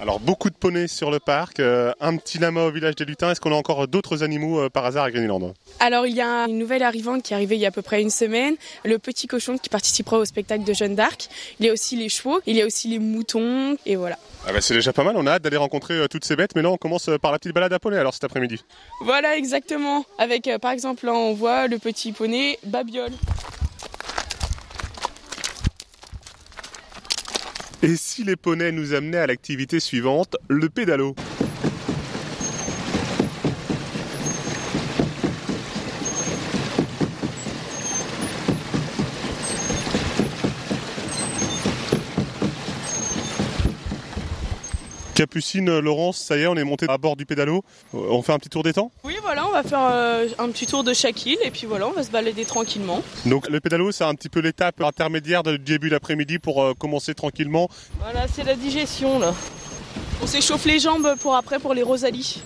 Alors 0.00 0.18
beaucoup 0.18 0.50
de 0.50 0.54
poneys 0.54 0.88
sur 0.88 1.10
le 1.10 1.20
parc, 1.20 1.60
euh, 1.60 1.92
un 2.00 2.16
petit 2.16 2.38
lama 2.38 2.64
au 2.64 2.70
village 2.72 2.96
des 2.96 3.04
lutins. 3.04 3.30
Est-ce 3.30 3.40
qu'on 3.40 3.52
a 3.52 3.56
encore 3.56 3.86
d'autres 3.86 4.24
animaux 4.24 4.60
euh, 4.60 4.68
par 4.68 4.84
hasard 4.84 5.04
à 5.04 5.10
Greenland? 5.10 5.54
Alors 5.78 6.06
il 6.06 6.14
y 6.14 6.20
a 6.20 6.46
une 6.48 6.58
nouvelle 6.58 6.82
arrivante 6.82 7.22
qui 7.22 7.32
est 7.32 7.36
arrivée 7.36 7.54
il 7.54 7.60
y 7.60 7.64
a 7.64 7.68
à 7.68 7.72
peu 7.72 7.82
près 7.82 8.02
une 8.02 8.10
semaine, 8.10 8.56
le 8.84 8.98
petit 8.98 9.28
cochon 9.28 9.56
qui 9.56 9.68
participera 9.68 10.18
au 10.18 10.24
spectacle 10.24 10.64
de 10.64 10.72
Jeanne 10.72 10.96
d'Arc. 10.96 11.28
Il 11.60 11.66
y 11.66 11.70
a 11.70 11.72
aussi 11.72 11.96
les 11.96 12.08
chevaux, 12.08 12.40
il 12.46 12.56
y 12.56 12.62
a 12.62 12.66
aussi 12.66 12.88
les 12.88 12.98
moutons 12.98 13.76
et 13.86 13.94
voilà. 13.94 14.18
ah 14.48 14.52
bah, 14.52 14.60
C'est 14.60 14.74
déjà 14.74 14.92
pas 14.92 15.04
mal, 15.04 15.16
on 15.16 15.26
a 15.28 15.32
hâte 15.32 15.42
d'aller 15.42 15.56
rencontrer 15.56 15.94
euh, 15.94 16.08
toutes 16.08 16.24
ces 16.24 16.34
bêtes. 16.34 16.56
Mais 16.56 16.62
là 16.62 16.70
on 16.70 16.76
commence 16.76 17.08
par 17.22 17.30
la 17.30 17.38
petite 17.38 17.54
balade 17.54 17.72
à 17.72 17.78
poney 17.78 17.96
alors 17.96 18.14
cet 18.14 18.24
après-midi. 18.24 18.64
Voilà 19.00 19.36
exactement. 19.36 20.04
Avec 20.18 20.50
par 20.60 20.72
exemple 20.72 21.06
là 21.06 21.14
on 21.14 21.34
voit 21.34 21.68
le 21.68 21.78
petit 21.78 22.10
poney 22.10 22.58
Babiole. 22.64 23.12
Et 27.86 27.96
si 27.96 28.24
les 28.24 28.34
poneys 28.34 28.72
nous 28.72 28.94
amenaient 28.94 29.18
à 29.18 29.26
l'activité 29.26 29.78
suivante, 29.78 30.38
le 30.48 30.70
pédalo 30.70 31.14
Capucine, 45.14 45.78
Laurence, 45.78 46.18
ça 46.18 46.36
y 46.36 46.40
est, 46.40 46.46
on 46.48 46.56
est 46.56 46.64
monté 46.64 46.86
à 46.88 46.98
bord 46.98 47.14
du 47.14 47.24
pédalo. 47.24 47.62
Euh, 47.94 47.98
On 48.10 48.22
fait 48.22 48.32
un 48.32 48.38
petit 48.38 48.48
tour 48.48 48.64
des 48.64 48.72
temps? 48.72 48.90
Oui 49.04 49.16
voilà, 49.22 49.46
on 49.46 49.52
va 49.52 49.62
faire 49.62 49.88
euh, 49.90 50.28
un 50.38 50.48
petit 50.48 50.66
tour 50.66 50.82
de 50.82 50.92
chaque 50.92 51.24
île 51.24 51.38
et 51.44 51.50
puis 51.52 51.66
voilà, 51.66 51.86
on 51.86 51.92
va 51.92 52.02
se 52.02 52.10
balader 52.10 52.44
tranquillement. 52.44 53.00
Donc 53.24 53.48
le 53.48 53.60
pédalo, 53.60 53.92
c'est 53.92 54.04
un 54.04 54.14
petit 54.16 54.28
peu 54.28 54.40
l'étape 54.40 54.80
intermédiaire 54.80 55.44
du 55.44 55.58
début 55.58 55.88
d'après-midi 55.88 56.40
pour 56.40 56.62
euh, 56.62 56.74
commencer 56.74 57.14
tranquillement. 57.14 57.68
Voilà, 58.00 58.26
c'est 58.26 58.42
la 58.42 58.54
digestion 58.56 59.20
là. 59.20 59.34
On 60.20 60.26
s'échauffe 60.26 60.64
les 60.64 60.80
jambes 60.80 61.14
pour 61.20 61.36
après 61.36 61.60
pour 61.60 61.74
les 61.74 61.82
Rosalie. 61.84 62.42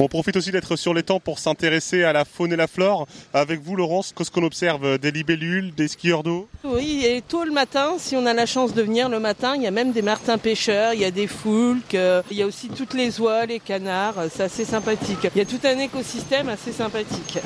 On 0.00 0.08
profite 0.08 0.36
aussi 0.36 0.50
d'être 0.50 0.74
sur 0.74 0.92
les 0.92 1.04
temps 1.04 1.20
pour 1.20 1.38
s'intéresser 1.38 2.02
à 2.02 2.12
la 2.12 2.24
faune 2.24 2.52
et 2.52 2.56
la 2.56 2.66
flore. 2.66 3.06
Avec 3.32 3.60
vous, 3.60 3.76
Laurence, 3.76 4.12
qu'est-ce 4.16 4.30
qu'on 4.30 4.42
observe 4.42 4.98
Des 4.98 5.12
libellules, 5.12 5.72
des 5.72 5.86
skieurs 5.86 6.24
d'eau? 6.24 6.48
Oui, 6.64 7.04
et 7.06 7.22
tôt 7.22 7.44
le 7.44 7.52
matin, 7.52 7.92
si 7.98 8.16
on 8.16 8.26
a 8.26 8.34
la 8.34 8.46
chance 8.46 8.74
de 8.74 8.82
venir 8.82 9.08
le 9.08 9.20
matin, 9.20 9.54
il 9.54 9.62
y 9.62 9.66
a 9.68 9.70
même 9.70 9.92
des 9.92 10.02
martins 10.02 10.38
pêcheurs, 10.38 10.94
il 10.94 11.00
y 11.00 11.04
a 11.04 11.12
des 11.12 11.28
foulques, 11.28 11.94
euh, 11.94 12.22
il 12.30 12.36
y 12.36 12.42
a 12.42 12.46
aussi 12.46 12.68
toutes 12.68 12.94
les 12.94 13.20
oies, 13.20 13.46
les 13.46 13.60
canards, 13.60 14.16
c'est 14.34 14.42
assez 14.42 14.64
sympathique. 14.64 15.28
Il 15.34 15.38
y 15.38 15.42
a 15.42 15.44
tout 15.44 15.60
un 15.64 15.78
écosystème 15.78 16.48
assez 16.48 16.72
sympathique. 16.72 17.38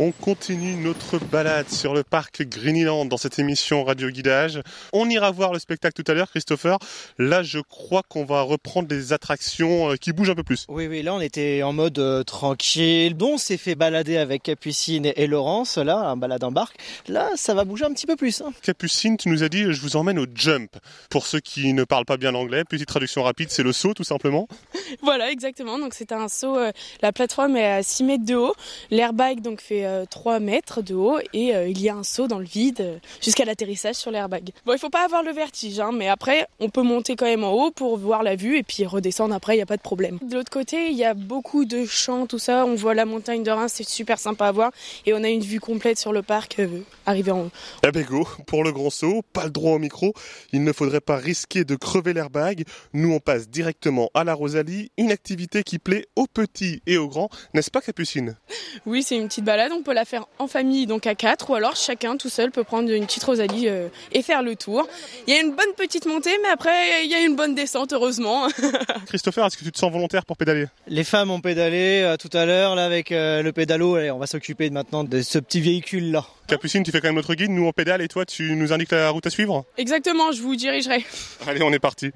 On 0.00 0.12
continue 0.12 0.76
notre 0.76 1.18
balade 1.18 1.68
sur 1.70 1.92
le 1.92 2.04
parc 2.04 2.44
Greenland 2.44 3.08
dans 3.08 3.16
cette 3.16 3.40
émission 3.40 3.82
Radio 3.82 4.10
Guidage. 4.10 4.60
On 4.92 5.10
ira 5.10 5.32
voir 5.32 5.52
le 5.52 5.58
spectacle 5.58 6.00
tout 6.00 6.08
à 6.08 6.14
l'heure, 6.14 6.30
Christopher. 6.30 6.78
Là, 7.18 7.42
je 7.42 7.58
crois 7.58 8.04
qu'on 8.08 8.24
va 8.24 8.42
reprendre 8.42 8.86
des 8.86 9.12
attractions 9.12 9.90
euh, 9.90 9.96
qui 9.96 10.12
bougent 10.12 10.30
un 10.30 10.36
peu 10.36 10.44
plus. 10.44 10.66
Oui, 10.68 10.86
oui, 10.86 11.02
là 11.02 11.14
on 11.14 11.20
était 11.20 11.64
en 11.64 11.72
mode 11.72 11.98
euh, 11.98 12.22
tranquille. 12.22 13.14
Bon, 13.14 13.34
on 13.34 13.38
s'est 13.38 13.56
fait 13.56 13.74
balader 13.74 14.18
avec 14.18 14.44
Capucine 14.44 15.12
et 15.16 15.26
Laurence, 15.26 15.78
là, 15.78 15.96
un 15.96 16.16
balade 16.16 16.44
en 16.44 16.52
barque. 16.52 16.76
Là, 17.08 17.30
ça 17.34 17.54
va 17.54 17.64
bouger 17.64 17.84
un 17.84 17.92
petit 17.92 18.06
peu 18.06 18.14
plus. 18.14 18.40
Hein. 18.40 18.52
Capucine, 18.62 19.16
tu 19.16 19.28
nous 19.28 19.42
as 19.42 19.48
dit, 19.48 19.64
je 19.72 19.80
vous 19.80 19.96
emmène 19.96 20.20
au 20.20 20.26
jump. 20.32 20.70
Pour 21.10 21.26
ceux 21.26 21.40
qui 21.40 21.72
ne 21.72 21.82
parlent 21.82 22.04
pas 22.04 22.18
bien 22.18 22.30
l'anglais, 22.30 22.62
petite 22.62 22.86
traduction 22.86 23.24
rapide, 23.24 23.50
c'est 23.50 23.64
le 23.64 23.72
saut 23.72 23.94
tout 23.94 24.04
simplement. 24.04 24.46
voilà, 25.02 25.32
exactement. 25.32 25.76
Donc 25.76 25.92
c'est 25.92 26.12
un 26.12 26.28
saut, 26.28 26.56
euh, 26.56 26.70
la 27.02 27.10
plateforme 27.10 27.56
est 27.56 27.66
à 27.66 27.82
6 27.82 28.04
mètres 28.04 28.24
de 28.24 28.36
haut. 28.36 28.54
L'airbag 28.92 29.40
donc 29.40 29.60
fait 29.60 29.87
3 30.10 30.34
euh, 30.34 30.40
mètres 30.40 30.82
de 30.82 30.94
haut 30.94 31.18
et 31.32 31.54
euh, 31.54 31.68
il 31.68 31.80
y 31.80 31.88
a 31.88 31.94
un 31.94 32.02
saut 32.02 32.26
dans 32.26 32.38
le 32.38 32.44
vide 32.44 32.80
euh, 32.80 32.98
jusqu'à 33.20 33.44
l'atterrissage 33.44 33.96
sur 33.96 34.10
l'airbag. 34.10 34.50
Bon, 34.66 34.72
il 34.72 34.78
faut 34.78 34.90
pas 34.90 35.04
avoir 35.04 35.22
le 35.22 35.32
vertige, 35.32 35.80
hein, 35.80 35.90
mais 35.92 36.08
après, 36.08 36.46
on 36.60 36.68
peut 36.68 36.82
monter 36.82 37.16
quand 37.16 37.26
même 37.26 37.44
en 37.44 37.52
haut 37.52 37.70
pour 37.70 37.96
voir 37.96 38.22
la 38.22 38.36
vue 38.36 38.56
et 38.58 38.62
puis 38.62 38.84
redescendre 38.84 39.34
après, 39.34 39.54
il 39.54 39.56
n'y 39.56 39.62
a 39.62 39.66
pas 39.66 39.76
de 39.76 39.82
problème. 39.82 40.18
De 40.22 40.34
l'autre 40.34 40.50
côté, 40.50 40.88
il 40.90 40.96
y 40.96 41.04
a 41.04 41.14
beaucoup 41.14 41.64
de 41.64 41.84
champs, 41.84 42.26
tout 42.26 42.38
ça. 42.38 42.64
On 42.66 42.74
voit 42.74 42.94
la 42.94 43.04
montagne 43.04 43.42
de 43.42 43.50
Reims, 43.50 43.72
c'est 43.74 43.88
super 43.88 44.18
sympa 44.18 44.46
à 44.46 44.52
voir 44.52 44.72
et 45.06 45.14
on 45.14 45.22
a 45.22 45.28
une 45.28 45.40
vue 45.40 45.60
complète 45.60 45.98
sur 45.98 46.12
le 46.12 46.22
parc 46.22 46.60
arrivé 47.06 47.30
en 47.30 47.42
haut. 47.42 47.50
Eh 47.86 47.90
ben 47.90 48.04
go, 48.04 48.26
pour 48.46 48.64
le 48.64 48.72
grand 48.72 48.90
saut, 48.90 49.22
pas 49.32 49.44
le 49.44 49.50
droit 49.50 49.72
au 49.72 49.78
micro, 49.78 50.12
il 50.52 50.64
ne 50.64 50.72
faudrait 50.72 51.00
pas 51.00 51.16
risquer 51.16 51.64
de 51.64 51.76
crever 51.76 52.12
l'airbag. 52.12 52.64
Nous, 52.92 53.12
on 53.12 53.20
passe 53.20 53.48
directement 53.48 54.10
à 54.14 54.24
la 54.24 54.34
Rosalie, 54.34 54.90
une 54.98 55.10
activité 55.10 55.62
qui 55.62 55.78
plaît 55.78 56.06
aux 56.16 56.26
petits 56.26 56.82
et 56.86 56.98
aux 56.98 57.08
grands, 57.08 57.28
n'est-ce 57.54 57.70
pas 57.70 57.80
Capucine? 57.80 58.36
Oui, 58.86 59.02
c'est 59.02 59.16
une 59.16 59.28
petite 59.28 59.44
balade, 59.44 59.72
on 59.78 59.82
peut 59.82 59.92
la 59.94 60.04
faire 60.04 60.26
en 60.38 60.46
famille, 60.46 60.86
donc 60.86 61.06
à 61.06 61.14
quatre, 61.14 61.50
ou 61.50 61.54
alors 61.54 61.76
chacun 61.76 62.16
tout 62.16 62.28
seul 62.28 62.50
peut 62.50 62.64
prendre 62.64 62.90
une 62.90 63.06
petite 63.06 63.22
Rosalie 63.24 63.68
euh, 63.68 63.88
et 64.12 64.22
faire 64.22 64.42
le 64.42 64.56
tour. 64.56 64.88
Il 65.26 65.34
y 65.34 65.36
a 65.36 65.40
une 65.40 65.54
bonne 65.54 65.72
petite 65.76 66.06
montée, 66.06 66.36
mais 66.42 66.48
après 66.48 67.04
il 67.04 67.10
y 67.10 67.14
a 67.14 67.24
une 67.24 67.36
bonne 67.36 67.54
descente, 67.54 67.92
heureusement. 67.92 68.48
Christopher, 69.06 69.46
est-ce 69.46 69.56
que 69.56 69.64
tu 69.64 69.72
te 69.72 69.78
sens 69.78 69.92
volontaire 69.92 70.24
pour 70.26 70.36
pédaler? 70.36 70.66
Les 70.88 71.04
femmes 71.04 71.30
ont 71.30 71.40
pédalé 71.40 72.02
euh, 72.02 72.16
tout 72.16 72.30
à 72.32 72.44
l'heure 72.44 72.74
là 72.74 72.84
avec 72.84 73.12
euh, 73.12 73.42
le 73.42 73.52
pédalo. 73.52 73.94
Allez, 73.94 74.10
on 74.10 74.18
va 74.18 74.26
s'occuper 74.26 74.70
maintenant 74.70 75.04
de 75.04 75.22
ce 75.22 75.38
petit 75.38 75.60
véhicule 75.60 76.10
là. 76.10 76.24
Capucine, 76.48 76.82
tu 76.82 76.90
fais 76.90 77.00
quand 77.00 77.08
même 77.08 77.16
notre 77.16 77.34
guide. 77.34 77.50
Nous 77.50 77.66
on 77.66 77.72
pédale 77.72 78.02
et 78.02 78.08
toi 78.08 78.24
tu 78.26 78.54
nous 78.54 78.72
indiques 78.72 78.92
la 78.92 79.10
route 79.10 79.26
à 79.26 79.30
suivre? 79.30 79.64
Exactement, 79.76 80.32
je 80.32 80.42
vous 80.42 80.56
dirigerai. 80.56 81.04
Allez, 81.46 81.62
on 81.62 81.72
est 81.72 81.78
parti. 81.78 82.10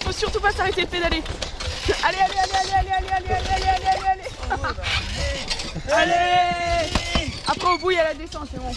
Faut 0.00 0.12
surtout 0.12 0.40
pas 0.40 0.52
s'arrêter 0.52 0.82
de 0.82 0.90
pédaler. 0.90 1.22
Allez, 2.04 2.16
allez, 2.18 2.34
allez, 2.38 2.52
allez, 2.62 2.72
allez, 2.78 2.90
allez, 2.90 3.08
allez, 3.08 3.34
allez, 3.34 3.52
allez. 3.52 3.86
allez, 3.86 4.06
allez 4.06 4.11
allez. 5.90 6.14
Après 7.46 7.70
au 7.70 7.78
bout 7.78 7.90
il 7.90 7.96
y 7.96 8.00
a 8.00 8.04
la 8.04 8.14
descente, 8.14 8.48
c'est 8.52 8.60
bon. 8.60 8.72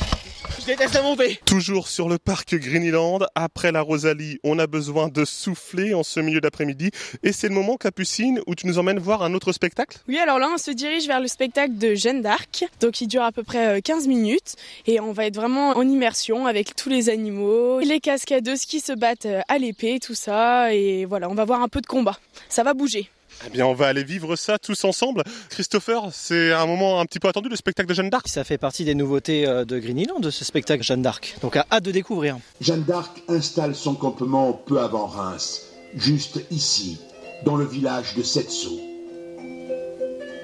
Je 0.60 0.72
déteste 0.72 1.01
monter. 1.03 1.39
Toujours 1.45 1.88
sur 1.88 2.10
le 2.10 2.17
parc 2.17 2.55
Greenland, 2.55 3.27
après 3.36 3.72
la 3.72 3.81
Rosalie, 3.81 4.39
on 4.43 4.57
a 4.57 4.65
besoin 4.65 5.10
de 5.10 5.24
souffler 5.24 5.93
en 5.93 6.01
ce 6.01 6.19
milieu 6.19 6.41
d'après-midi. 6.41 6.89
Et 7.22 7.31
c'est 7.34 7.48
le 7.50 7.53
moment, 7.53 7.77
Capucine, 7.77 8.41
où 8.48 8.55
tu 8.55 8.65
nous 8.65 8.79
emmènes 8.79 8.98
voir 8.98 9.22
un 9.22 9.36
autre 9.36 9.51
spectacle? 9.51 10.00
Oui, 10.07 10.17
alors 10.17 10.39
là, 10.39 10.50
on 10.51 10.57
se 10.57 10.72
dirige 10.72 11.05
vers 11.07 11.19
le 11.19 11.27
spectacle 11.27 11.77
de 11.77 11.93
Jeanne 11.93 12.24
d'Arc. 12.24 12.65
Donc, 12.79 13.00
il 13.00 13.07
dure 13.07 13.22
à 13.22 13.31
peu 13.31 13.43
près 13.43 13.79
15 13.81 14.07
minutes. 14.07 14.55
Et 14.88 15.00
on 15.00 15.12
va 15.12 15.25
être 15.25 15.36
vraiment 15.36 15.69
en 15.72 15.88
immersion 15.88 16.48
avec 16.48 16.75
tous 16.75 16.89
les 16.89 17.10
animaux, 17.10 17.79
les 17.81 18.00
cascadeuses 18.00 18.65
qui 18.65 18.79
se 18.79 18.93
battent 18.93 19.27
à 19.48 19.57
l'épée, 19.60 20.00
tout 20.00 20.15
ça. 20.15 20.74
Et 20.74 21.05
voilà, 21.05 21.29
on 21.29 21.36
va 21.36 21.45
voir 21.45 21.62
un 21.62 21.67
peu 21.67 21.81
de 21.81 21.88
combat. 21.88 22.17
Ça 22.50 22.63
va 22.63 22.74
bouger. 22.74 23.10
Eh 23.46 23.50
bien, 23.50 23.65
on 23.65 23.74
va 23.74 23.88
aller 23.88 24.04
vivre 24.04 24.36
ça 24.36 24.58
tous 24.58 24.84
ensemble. 24.86 25.24
Christopher, 25.50 26.10
c'est 26.12 26.51
un 26.51 26.65
moment 26.65 27.00
un 27.00 27.06
petit 27.06 27.20
peu 27.20 27.27
attendu, 27.27 27.50
le 27.50 27.56
spectacle 27.56 27.89
de 27.89 27.94
Jeanne 27.94 28.10
d'Arc. 28.10 28.27
Ça 28.27 28.44
fait 28.44 28.58
partie 28.58 28.86
des 28.86 28.96
nouveautés 28.96 29.48
euh, 29.48 29.65
de 29.65 29.80
Greenland, 29.80 30.20
de 30.20 30.30
ce 30.30 30.46
spectacle 30.46 30.84
Jeanne 30.84 31.01
d'Arc. 31.01 31.36
Donc, 31.42 31.56
à 31.58 31.65
hâte 31.72 31.84
de 31.84 31.92
découvrir. 31.92 32.38
Jeanne 32.62 32.84
d'Arc 32.84 33.22
installe 33.27 33.75
son 33.75 33.96
campement 33.96 34.54
peu 34.54 34.80
avant 34.80 35.06
Reims, 35.06 35.68
juste 35.96 36.42
ici, 36.51 37.00
dans 37.44 37.56
le 37.56 37.65
village 37.65 38.15
de 38.15 38.24
Setso. 38.24 38.80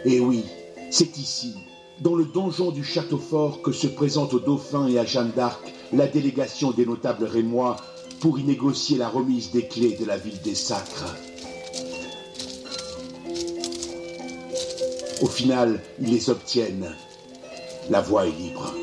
Et 0.05 0.19
oui, 0.19 0.43
c'est 0.89 1.17
ici, 1.17 1.55
dans 2.01 2.15
le 2.15 2.25
donjon 2.25 2.71
du 2.71 2.83
château 2.83 3.19
fort, 3.19 3.61
que 3.61 3.71
se 3.71 3.87
présente 3.87 4.33
au 4.33 4.39
dauphin 4.39 4.87
et 4.87 4.99
à 4.99 5.05
Jeanne 5.05 5.31
d'Arc 5.35 5.61
la 5.93 6.07
délégation 6.07 6.71
des 6.71 6.85
notables 6.85 7.25
rémois 7.25 7.77
pour 8.19 8.39
y 8.39 8.43
négocier 8.43 8.97
la 8.97 9.09
remise 9.09 9.51
des 9.51 9.67
clés 9.67 9.97
de 9.99 10.05
la 10.05 10.17
ville 10.17 10.41
des 10.41 10.55
Sacres. 10.55 11.15
Au 15.21 15.27
final, 15.27 15.79
ils 15.99 16.09
les 16.09 16.29
obtiennent. 16.31 16.89
La 17.89 18.01
voie 18.01 18.25
est 18.25 18.31
libre. 18.31 18.73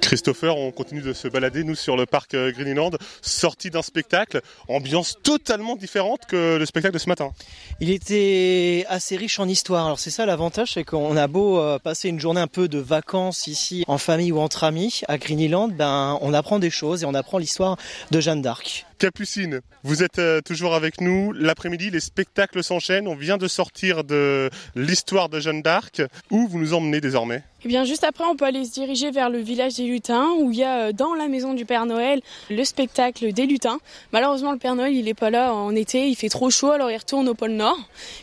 Christopher, 0.00 0.56
on 0.56 0.70
continue 0.70 1.00
de 1.00 1.12
se 1.12 1.28
balader, 1.28 1.64
nous, 1.64 1.74
sur 1.74 1.96
le 1.96 2.06
parc 2.06 2.34
euh, 2.34 2.52
Greenland, 2.52 2.96
sorti 3.20 3.70
d'un 3.70 3.82
spectacle, 3.82 4.42
ambiance 4.68 5.16
totalement 5.22 5.76
différente 5.76 6.20
que 6.28 6.56
le 6.56 6.66
spectacle 6.66 6.94
de 6.94 6.98
ce 6.98 7.08
matin. 7.08 7.32
Il 7.80 7.90
était 7.90 8.84
assez 8.88 9.16
riche 9.16 9.40
en 9.40 9.48
histoire. 9.48 9.86
Alors 9.86 9.98
c'est 9.98 10.10
ça 10.10 10.24
l'avantage, 10.24 10.74
c'est 10.74 10.84
qu'on 10.84 11.16
a 11.16 11.26
beau 11.26 11.58
euh, 11.58 11.78
passer 11.78 12.10
une 12.10 12.20
journée 12.20 12.40
un 12.40 12.46
peu 12.46 12.68
de 12.68 12.78
vacances 12.78 13.46
ici, 13.46 13.84
en 13.86 13.98
famille 13.98 14.30
ou 14.30 14.40
entre 14.40 14.64
amis, 14.64 15.00
à 15.08 15.18
Greenland, 15.18 15.74
ben, 15.74 16.18
on 16.20 16.32
apprend 16.32 16.58
des 16.58 16.70
choses 16.70 17.02
et 17.02 17.06
on 17.06 17.14
apprend 17.14 17.38
l'histoire 17.38 17.76
de 18.10 18.20
Jeanne 18.20 18.42
d'Arc. 18.42 18.86
Capucine, 18.98 19.60
vous 19.82 20.02
êtes 20.02 20.18
euh, 20.18 20.40
toujours 20.40 20.74
avec 20.74 21.00
nous. 21.00 21.32
L'après-midi, 21.32 21.90
les 21.90 22.00
spectacles 22.00 22.62
s'enchaînent. 22.62 23.08
On 23.08 23.14
vient 23.14 23.38
de 23.38 23.48
sortir 23.48 24.04
de 24.04 24.50
l'histoire 24.74 25.28
de 25.28 25.40
Jeanne 25.40 25.62
d'Arc. 25.62 26.02
Où 26.30 26.46
vous 26.48 26.58
nous 26.58 26.74
emmenez 26.74 27.00
désormais? 27.00 27.42
Eh 27.64 27.68
bien, 27.68 27.84
juste 27.84 28.04
après, 28.04 28.24
on 28.24 28.36
peut 28.36 28.44
aller 28.44 28.64
se 28.64 28.72
diriger 28.72 29.10
vers 29.10 29.30
le 29.30 29.38
village 29.38 29.74
des 29.74 29.84
lutins, 29.84 30.28
où 30.38 30.52
il 30.52 30.58
y 30.58 30.64
a 30.64 30.88
euh, 30.88 30.92
dans 30.92 31.14
la 31.14 31.28
maison 31.28 31.54
du 31.54 31.64
Père 31.64 31.86
Noël 31.86 32.20
le 32.50 32.64
spectacle 32.64 33.32
des 33.32 33.46
lutins. 33.46 33.78
Malheureusement, 34.12 34.52
le 34.52 34.58
Père 34.58 34.74
Noël, 34.74 34.94
il 34.94 35.06
n'est 35.06 35.14
pas 35.14 35.30
là 35.30 35.54
en 35.54 35.74
été, 35.74 36.08
il 36.08 36.14
fait 36.14 36.28
trop 36.28 36.50
chaud, 36.50 36.70
alors 36.70 36.90
il 36.90 36.96
retourne 36.96 37.28
au 37.28 37.34
pôle 37.34 37.52
Nord. 37.52 37.78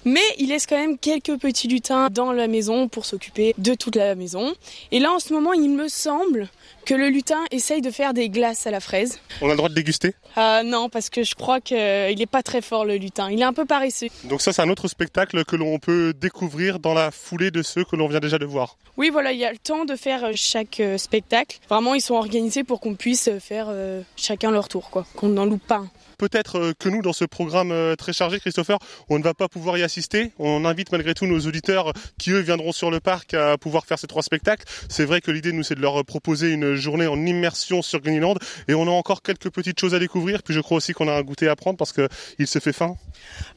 Mais 0.05 0.21
il 0.37 0.49
laisse 0.49 0.67
quand 0.67 0.77
même 0.77 0.97
quelques 0.97 1.37
petits 1.37 1.67
lutins 1.67 2.09
dans 2.09 2.31
la 2.31 2.47
maison 2.47 2.87
pour 2.87 3.05
s'occuper 3.05 3.55
de 3.57 3.73
toute 3.73 3.95
la 3.95 4.15
maison. 4.15 4.53
Et 4.91 4.99
là, 4.99 5.11
en 5.11 5.19
ce 5.19 5.33
moment, 5.33 5.53
il 5.53 5.69
me 5.69 5.87
semble 5.87 6.49
que 6.85 6.93
le 6.93 7.09
lutin 7.09 7.43
essaye 7.51 7.81
de 7.81 7.91
faire 7.91 8.13
des 8.13 8.29
glaces 8.29 8.67
à 8.67 8.71
la 8.71 8.79
fraise. 8.79 9.19
On 9.41 9.47
a 9.47 9.51
le 9.51 9.57
droit 9.57 9.69
de 9.69 9.75
déguster? 9.75 10.13
Euh, 10.37 10.60
Non, 10.63 10.89
parce 10.89 11.09
que 11.09 11.23
je 11.23 11.35
crois 11.35 11.61
qu'il 11.61 11.77
n'est 11.77 12.25
pas 12.25 12.43
très 12.43 12.61
fort 12.61 12.85
le 12.85 12.95
lutin. 12.95 13.29
Il 13.31 13.41
est 13.41 13.45
un 13.45 13.53
peu 13.53 13.65
paresseux. 13.65 14.07
Donc 14.25 14.41
ça, 14.41 14.53
c'est 14.53 14.61
un 14.61 14.69
autre 14.69 14.87
spectacle 14.87 15.43
que 15.45 15.55
l'on 15.55 15.79
peut 15.79 16.13
découvrir 16.13 16.79
dans 16.79 16.93
la 16.93 17.11
foulée 17.11 17.51
de 17.51 17.61
ceux 17.61 17.83
que 17.83 17.95
l'on 17.95 18.07
vient 18.07 18.19
déjà 18.19 18.37
de 18.37 18.45
voir. 18.45 18.77
Oui, 18.97 19.09
voilà, 19.09 19.31
il 19.31 19.39
y 19.39 19.45
a 19.45 19.51
le 19.51 19.57
temps 19.57 19.85
de 19.85 19.95
faire 19.95 20.29
chaque 20.35 20.81
spectacle. 20.97 21.59
Vraiment, 21.69 21.95
ils 21.95 22.01
sont 22.01 22.15
organisés 22.15 22.63
pour 22.63 22.79
qu'on 22.79 22.95
puisse 22.95 23.29
faire 23.39 23.67
euh, 23.69 24.01
chacun 24.15 24.51
leur 24.51 24.67
tour, 24.67 24.89
quoi. 24.89 25.05
Qu'on 25.15 25.29
n'en 25.29 25.45
loupe 25.45 25.65
pas 25.65 25.83
peut-être 26.21 26.59
euh, 26.59 26.73
que 26.77 26.87
nous, 26.87 27.01
dans 27.01 27.13
ce 27.13 27.25
programme 27.25 27.71
euh, 27.71 27.95
très 27.95 28.13
chargé, 28.13 28.39
Christopher, 28.39 28.77
on 29.09 29.17
ne 29.17 29.23
va 29.23 29.33
pas 29.33 29.47
pouvoir 29.47 29.79
y 29.79 29.83
assister. 29.83 30.31
On 30.37 30.65
invite 30.65 30.91
malgré 30.91 31.15
tout 31.15 31.25
nos 31.25 31.39
auditeurs 31.39 31.93
qui, 32.19 32.29
eux, 32.29 32.39
viendront 32.39 32.71
sur 32.71 32.91
le 32.91 32.99
parc 32.99 33.33
à 33.33 33.57
pouvoir 33.57 33.87
faire 33.87 33.97
ces 33.97 34.05
trois 34.05 34.21
spectacles. 34.21 34.65
C'est 34.87 35.05
vrai 35.05 35.19
que 35.19 35.31
l'idée, 35.31 35.51
nous, 35.51 35.63
c'est 35.63 35.73
de 35.73 35.81
leur 35.81 36.05
proposer 36.05 36.51
une 36.51 36.75
journée 36.75 37.07
en 37.07 37.25
immersion 37.25 37.81
sur 37.81 38.01
Greenland. 38.01 38.37
Et 38.67 38.75
on 38.75 38.83
a 38.83 38.91
encore 38.91 39.23
quelques 39.23 39.49
petites 39.49 39.79
choses 39.79 39.95
à 39.95 39.99
découvrir. 39.99 40.43
Puis 40.43 40.53
je 40.53 40.59
crois 40.59 40.77
aussi 40.77 40.93
qu'on 40.93 41.07
a 41.07 41.13
un 41.13 41.23
goûter 41.23 41.47
à 41.47 41.55
prendre 41.55 41.77
parce 41.77 41.91
qu'il 41.91 42.47
se 42.47 42.59
fait 42.59 42.73
faim. 42.73 42.95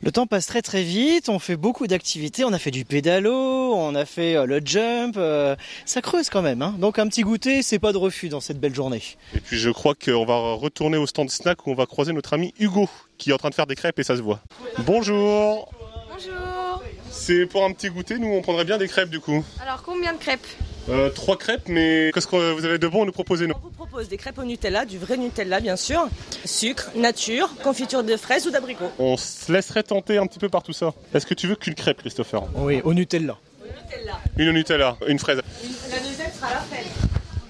Le 0.02 0.10
temps 0.10 0.26
passe 0.26 0.46
très 0.46 0.62
très 0.62 0.84
vite. 0.84 1.28
On 1.28 1.38
fait 1.38 1.56
beaucoup 1.56 1.86
d'activités. 1.86 2.44
On 2.44 2.52
a 2.54 2.58
fait 2.58 2.70
du 2.70 2.86
pédalo, 2.86 3.74
on 3.74 3.94
a 3.94 4.06
fait 4.06 4.46
le 4.46 4.62
jump. 4.64 5.18
ça 5.84 6.00
creuse 6.00 6.30
quand 6.30 6.42
même. 6.42 6.62
Hein. 6.62 6.74
Donc 6.78 6.98
un 6.98 7.08
petit 7.08 7.22
goûter, 7.22 7.62
c'est 7.62 7.78
pas 7.78 7.92
de 7.92 7.98
refus 7.98 8.30
dans 8.30 8.40
cette 8.40 8.58
belle 8.58 8.74
journée. 8.74 9.02
Et 9.34 9.40
puis 9.40 9.58
je 9.58 9.68
crois 9.68 9.94
qu'on 9.94 10.24
va 10.24 10.54
retourner 10.54 10.96
au 10.96 11.06
stand 11.06 11.28
snack 11.30 11.66
où 11.66 11.70
on 11.70 11.74
va 11.74 11.84
croiser 11.84 12.14
notre 12.14 12.32
ami 12.32 12.53
Hugo 12.58 12.88
qui 13.18 13.30
est 13.30 13.32
en 13.32 13.36
train 13.38 13.50
de 13.50 13.54
faire 13.54 13.66
des 13.66 13.74
crêpes 13.74 13.98
et 13.98 14.02
ça 14.02 14.16
se 14.16 14.22
voit. 14.22 14.40
Bonjour 14.80 15.72
Bonjour 16.10 16.82
C'est 17.10 17.46
pour 17.46 17.64
un 17.64 17.72
petit 17.72 17.88
goûter, 17.88 18.18
nous 18.18 18.28
on 18.28 18.42
prendrait 18.42 18.64
bien 18.64 18.78
des 18.78 18.88
crêpes 18.88 19.10
du 19.10 19.20
coup. 19.20 19.44
Alors 19.60 19.82
combien 19.82 20.12
de 20.12 20.18
crêpes 20.18 20.46
euh, 20.88 21.10
Trois 21.10 21.36
crêpes, 21.36 21.68
mais 21.68 22.10
qu'est-ce 22.12 22.26
que 22.26 22.52
vous 22.52 22.64
avez 22.64 22.78
de 22.78 22.88
bon 22.88 23.02
à 23.02 23.06
nous 23.06 23.12
proposer 23.12 23.46
non 23.46 23.54
On 23.56 23.66
vous 23.68 23.70
propose 23.70 24.08
des 24.08 24.16
crêpes 24.16 24.38
au 24.38 24.44
Nutella, 24.44 24.84
du 24.84 24.98
vrai 24.98 25.16
Nutella 25.16 25.60
bien 25.60 25.76
sûr, 25.76 26.08
sucre, 26.44 26.90
nature, 26.94 27.50
confiture 27.62 28.04
de 28.04 28.16
fraises 28.16 28.46
ou 28.46 28.50
d'abricots. 28.50 28.90
On 28.98 29.16
se 29.16 29.50
laisserait 29.52 29.82
tenter 29.82 30.18
un 30.18 30.26
petit 30.26 30.38
peu 30.38 30.48
par 30.48 30.62
tout 30.62 30.72
ça. 30.72 30.92
Est-ce 31.14 31.26
que 31.26 31.34
tu 31.34 31.46
veux 31.46 31.56
qu'une 31.56 31.74
crêpe 31.74 31.98
Christopher 31.98 32.42
Oui, 32.56 32.80
au 32.84 32.94
Nutella. 32.94 33.38
Nutella. 33.64 34.20
Une 34.36 34.48
au 34.48 34.52
Nutella, 34.52 34.96
une 35.08 35.18
fraise. 35.18 35.40
La 35.90 35.98
deuxième 35.98 36.32
sera 36.32 36.50
la 36.50 36.60
fraise. 36.60 36.86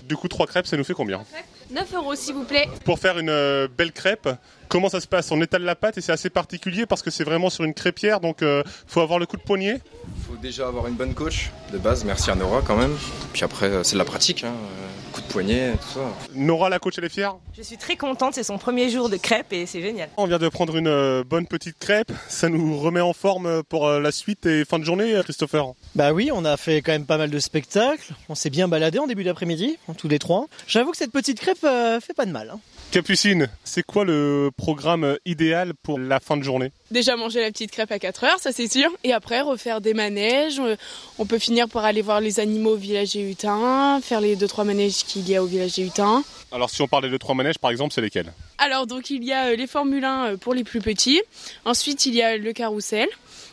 Du 0.08 0.16
coup, 0.16 0.28
trois 0.28 0.46
crêpes, 0.46 0.66
ça 0.66 0.76
nous 0.76 0.84
fait 0.84 0.92
combien 0.92 1.24
9 1.70 1.94
euros 1.94 2.14
s'il 2.14 2.34
vous 2.34 2.44
plaît. 2.44 2.68
Pour 2.84 2.98
faire 2.98 3.18
une 3.18 3.30
euh, 3.30 3.68
belle 3.74 3.92
crêpe, 3.92 4.28
Comment 4.74 4.88
ça 4.88 5.00
se 5.00 5.06
passe? 5.06 5.30
On 5.30 5.40
étale 5.40 5.62
la 5.62 5.76
pâte 5.76 5.98
et 5.98 6.00
c'est 6.00 6.10
assez 6.10 6.30
particulier 6.30 6.84
parce 6.84 7.00
que 7.00 7.08
c'est 7.08 7.22
vraiment 7.22 7.48
sur 7.48 7.62
une 7.62 7.74
crêpière, 7.74 8.18
donc 8.18 8.42
euh, 8.42 8.64
faut 8.88 9.00
avoir 9.00 9.20
le 9.20 9.26
coup 9.26 9.36
de 9.36 9.42
poignet. 9.42 9.78
faut 10.26 10.34
déjà 10.34 10.66
avoir 10.66 10.88
une 10.88 10.96
bonne 10.96 11.14
coach 11.14 11.52
de 11.72 11.78
base, 11.78 12.02
merci 12.04 12.32
à 12.32 12.34
Nora 12.34 12.60
quand 12.66 12.74
même. 12.76 12.96
Puis 13.32 13.44
après, 13.44 13.66
euh, 13.66 13.84
c'est 13.84 13.92
de 13.92 13.98
la 13.98 14.04
pratique, 14.04 14.42
hein, 14.42 14.52
euh, 14.52 15.12
coup 15.12 15.20
de 15.20 15.26
poignet, 15.28 15.74
tout 15.74 16.00
ça. 16.00 16.00
Nora, 16.34 16.70
la 16.70 16.80
coach, 16.80 16.94
elle 16.98 17.04
est 17.04 17.08
fière? 17.08 17.36
Je 17.56 17.62
suis 17.62 17.76
très 17.76 17.94
contente, 17.94 18.34
c'est 18.34 18.42
son 18.42 18.58
premier 18.58 18.90
jour 18.90 19.08
de 19.08 19.16
crêpes 19.16 19.52
et 19.52 19.64
c'est 19.66 19.80
génial. 19.80 20.08
On 20.16 20.26
vient 20.26 20.40
de 20.40 20.48
prendre 20.48 20.74
une 20.74 20.88
euh, 20.88 21.22
bonne 21.24 21.46
petite 21.46 21.78
crêpe, 21.78 22.10
ça 22.28 22.48
nous 22.48 22.76
remet 22.76 23.00
en 23.00 23.12
forme 23.12 23.62
pour 23.62 23.88
la 23.88 24.10
suite 24.10 24.44
et 24.46 24.64
fin 24.64 24.80
de 24.80 24.84
journée, 24.84 25.20
Christopher? 25.22 25.66
Bah 25.94 26.12
oui, 26.12 26.30
on 26.32 26.44
a 26.44 26.56
fait 26.56 26.82
quand 26.82 26.90
même 26.90 27.06
pas 27.06 27.16
mal 27.16 27.30
de 27.30 27.38
spectacles. 27.38 28.12
On 28.28 28.34
s'est 28.34 28.50
bien 28.50 28.66
baladé 28.66 28.98
en 28.98 29.06
début 29.06 29.22
d'après-midi, 29.22 29.78
tous 29.96 30.08
les 30.08 30.18
trois. 30.18 30.48
J'avoue 30.66 30.90
que 30.90 30.96
cette 30.96 31.12
petite 31.12 31.38
crêpe 31.38 31.62
euh, 31.62 32.00
fait 32.00 32.12
pas 32.14 32.26
de 32.26 32.32
mal. 32.32 32.50
hein. 32.52 32.58
Capucine, 32.94 33.48
c'est 33.64 33.82
quoi 33.82 34.04
le 34.04 34.50
programme 34.56 35.16
idéal 35.24 35.72
pour 35.82 35.98
la 35.98 36.20
fin 36.20 36.36
de 36.36 36.44
journée? 36.44 36.70
Déjà 36.94 37.16
manger 37.16 37.40
la 37.40 37.50
petite 37.50 37.72
crêpe 37.72 37.90
à 37.90 37.98
4 37.98 38.22
heures, 38.22 38.38
ça 38.38 38.52
c'est 38.52 38.72
sûr. 38.72 38.88
Et 39.02 39.12
après 39.12 39.40
refaire 39.40 39.80
des 39.80 39.94
manèges. 39.94 40.60
Euh, 40.60 40.76
On 41.18 41.26
peut 41.26 41.40
finir 41.40 41.68
par 41.68 41.84
aller 41.84 42.02
voir 42.02 42.20
les 42.20 42.38
animaux 42.38 42.74
au 42.74 42.76
village 42.76 43.14
des 43.14 43.28
Hutins, 43.28 43.98
faire 44.00 44.20
les 44.20 44.36
2-3 44.36 44.64
manèges 44.64 45.02
qu'il 45.02 45.28
y 45.28 45.34
a 45.34 45.42
au 45.42 45.46
village 45.46 45.74
des 45.74 45.84
Hutins. 45.84 46.22
Alors 46.52 46.70
si 46.70 46.82
on 46.82 46.86
parlait 46.86 47.10
de 47.10 47.16
trois 47.16 47.34
manèges 47.34 47.58
par 47.58 47.72
exemple, 47.72 47.92
c'est 47.92 48.00
lesquels? 48.00 48.32
Alors 48.58 48.86
donc 48.86 49.10
il 49.10 49.24
y 49.24 49.32
a 49.32 49.46
euh, 49.46 49.56
les 49.56 49.66
Formule 49.66 50.04
1 50.04 50.24
euh, 50.24 50.36
pour 50.36 50.54
les 50.54 50.62
plus 50.62 50.80
petits. 50.80 51.20
Ensuite 51.64 52.06
il 52.06 52.14
y 52.14 52.22
a 52.22 52.36
le 52.36 52.52
carrousel. 52.52 53.08